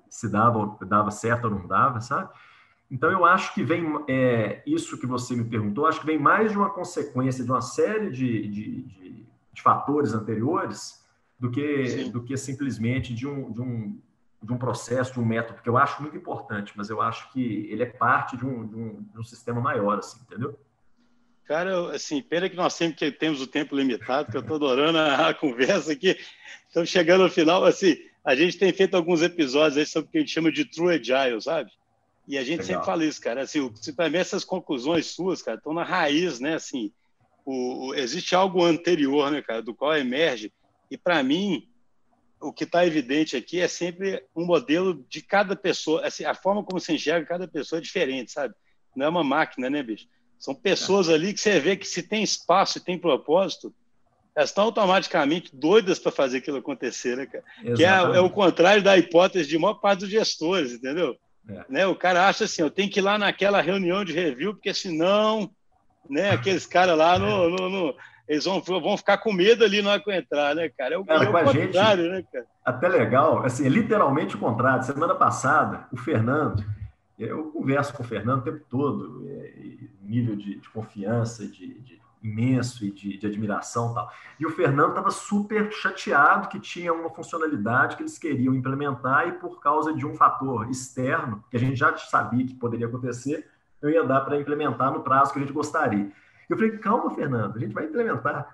[0.10, 2.32] se dava, dava certo ou não dava, sabe?
[2.90, 6.52] Então, eu acho que vem é, isso que você me perguntou, acho que vem mais
[6.52, 11.04] de uma consequência de uma série de, de, de, de fatores anteriores
[11.40, 14.02] do que, do que simplesmente de um, de um,
[14.44, 17.68] de um processo, de um método, que eu acho muito importante, mas eu acho que
[17.72, 20.60] ele é parte de um, de um, de um sistema maior, assim, entendeu?
[21.46, 25.30] Cara, assim, pena que nós sempre temos o tempo limitado, que eu estou adorando a,
[25.30, 26.18] a, conversa aqui.
[26.68, 30.18] Estamos chegando ao final, assim, a gente tem feito alguns episódios aí sobre o que
[30.18, 31.72] a gente chama de True Agile, sabe?
[32.28, 32.66] E a gente Legal.
[32.66, 36.56] sempre fala isso, cara, assim, para mim essas conclusões suas, cara, estão na raiz, né,
[36.56, 36.92] assim,
[37.46, 40.52] o, o, existe algo anterior, né, cara, do qual emerge,
[40.90, 41.68] e para mim,
[42.42, 46.64] o que está evidente aqui é sempre um modelo de cada pessoa, assim, a forma
[46.64, 48.54] como se enxerga cada pessoa é diferente, sabe?
[48.96, 50.08] Não é uma máquina, né, bicho?
[50.38, 53.74] São pessoas ali que você vê que se tem espaço e tem propósito,
[54.36, 57.44] elas estão automaticamente doidas para fazer aquilo acontecer, né, cara?
[57.64, 57.78] Exatamente.
[57.78, 61.18] Que é, é, o contrário da hipótese de maior parte dos gestores, entendeu?
[61.48, 61.66] É.
[61.70, 61.88] Né?
[61.88, 65.50] O cara acha assim, eu tenho que ir lá naquela reunião de review, porque senão,
[66.10, 67.96] né, aqueles caras lá no, no, no
[68.28, 70.96] eles vão, vão ficar com medo ali na hora que entrar, né, cara?
[70.96, 72.46] É o, cara, é o contrário, gente, né, cara?
[72.66, 74.84] Até legal, assim, é literalmente o contrário.
[74.84, 76.66] Semana passada, o Fernando,
[77.20, 79.54] eu converso com o Fernando o tempo todo, é,
[80.02, 84.12] nível de, de confiança, de, de, imenso e de, de admiração tal.
[84.40, 89.34] E o Fernando estava super chateado que tinha uma funcionalidade que eles queriam implementar e
[89.34, 93.48] por causa de um fator externo, que a gente já sabia que poderia acontecer,
[93.86, 96.10] eu ia dar para implementar no prazo que a gente gostaria.
[96.50, 98.48] Eu falei, calma, Fernando, a gente vai implementar.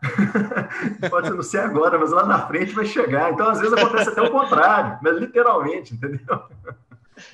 [1.09, 3.31] Pode ser não ser agora, mas lá na frente vai chegar.
[3.31, 6.41] Então, às vezes, acontece até o contrário, mas literalmente, entendeu?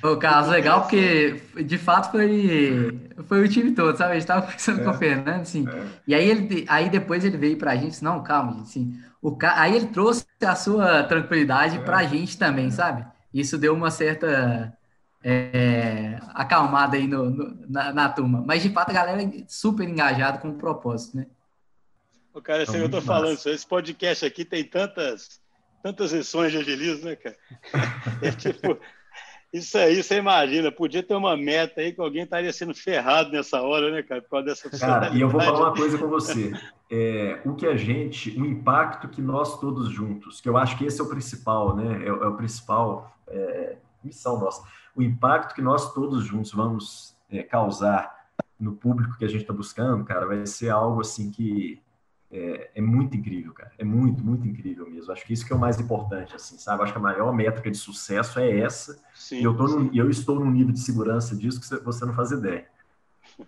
[0.04, 4.12] O caso legal, porque de fato foi, foi o time todo, sabe?
[4.12, 5.68] A gente estava conversando é, com o Fernando, assim.
[5.68, 5.84] É.
[6.08, 9.00] E aí, ele, aí depois ele veio para a gente, não, calma, gente, assim.
[9.22, 9.60] O ca...
[9.60, 11.80] Aí ele trouxe a sua tranquilidade é.
[11.80, 13.06] para a gente também, sabe?
[13.34, 14.77] Isso deu uma certa
[15.30, 18.42] é, acalmada aí no, no na, na, turma.
[18.48, 21.28] Mas, de fato, a galera é super engajada com o propósito, né?
[22.34, 23.08] O cara, assim, eu tô massa.
[23.08, 25.42] falando, esse podcast aqui tem tantas,
[25.84, 27.36] tantas lições de agilismo, né, cara?
[28.22, 28.80] É, tipo,
[29.52, 33.62] isso aí, você imagina, podia ter uma meta aí que alguém estaria sendo ferrado nessa
[33.62, 34.22] hora, né, cara?
[34.22, 36.54] Por causa dessa Cara, e eu vou falar uma coisa com você.
[36.90, 40.86] É, o que a gente, o impacto que nós todos juntos, que eu acho que
[40.86, 42.06] esse é o principal, né?
[42.06, 44.64] É, é o principal é, missão nossa
[44.98, 48.28] o impacto que nós todos juntos vamos é, causar
[48.60, 51.80] no público que a gente está buscando, cara, vai ser algo assim que
[52.32, 53.72] é, é, muito incrível, cara.
[53.78, 55.12] É muito, muito incrível mesmo.
[55.12, 56.84] Acho que isso que é o mais importante, assim, sabe?
[56.84, 59.00] Acho que a maior métrica de sucesso é essa.
[59.14, 62.32] Sim, e eu, num, eu estou num nível de segurança disso que você não faz
[62.32, 62.68] ideia.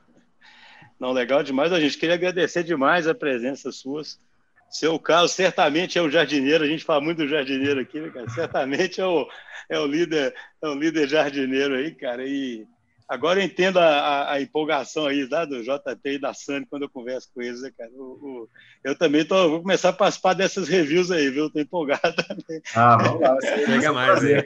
[1.00, 1.72] Não, legal demais.
[1.72, 4.20] A gente queria agradecer demais a presença suas.
[4.70, 8.30] Seu Carlos certamente é o jardineiro, a gente fala muito do jardineiro aqui, né, cara?
[8.30, 9.28] Certamente é o,
[9.68, 12.24] é o líder, é o líder jardineiro aí, cara.
[12.26, 12.68] E
[13.08, 16.84] agora eu entendo a, a, a empolgação aí tá, do JP e da Sani quando
[16.84, 17.90] eu converso com eles, né, cara?
[17.94, 18.50] O, o,
[18.84, 21.50] eu também tô, vou começar a participar dessas reviews aí, viu?
[21.50, 22.62] Tô empolgado também.
[22.76, 23.38] Ah, vamos lá.
[23.42, 24.44] Chega mais, né?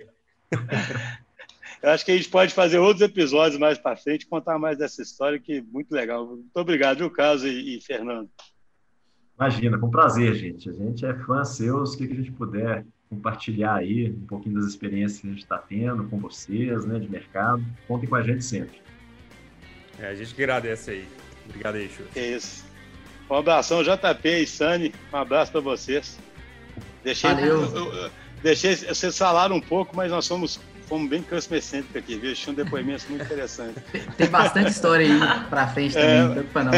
[1.83, 5.01] Eu acho que a gente pode fazer outros episódios mais para frente, contar mais dessa
[5.01, 6.25] história, que é muito legal.
[6.25, 8.29] Muito obrigado, viu, Carlos e, e Fernando.
[9.37, 10.69] Imagina, com prazer, gente.
[10.69, 14.55] A gente é fã seus, o que, que a gente puder compartilhar aí um pouquinho
[14.55, 17.63] das experiências que a gente está tendo com vocês, né, de mercado.
[17.87, 18.81] Contem com a gente sempre.
[19.99, 21.07] É, a gente que agradece aí.
[21.45, 22.03] Obrigado aí, Chu.
[22.15, 22.65] É isso.
[23.29, 24.93] Um abração, JP e Sani.
[25.11, 26.19] Um abraço para vocês.
[27.03, 27.63] Deixei, Valeu.
[27.63, 28.11] Eu, eu,
[28.41, 31.63] deixei vocês falaram um pouco, mas nós somos fomos bem customer
[31.95, 32.33] aqui, viu?
[32.33, 33.75] Tinha um depoimento muito interessante.
[34.17, 36.23] Tem bastante história aí para frente também, é...
[36.23, 36.71] não preocupa não.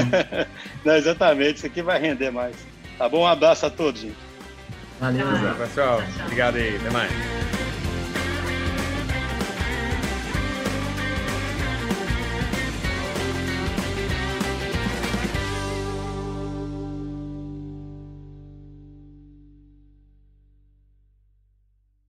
[0.86, 0.96] não.
[0.96, 2.56] Exatamente, isso aqui vai render mais.
[2.98, 3.22] Tá bom?
[3.22, 4.18] Um abraço a todos, gente.
[5.00, 5.28] Valeu,
[5.58, 7.55] Pessoal, obrigado aí, até mais.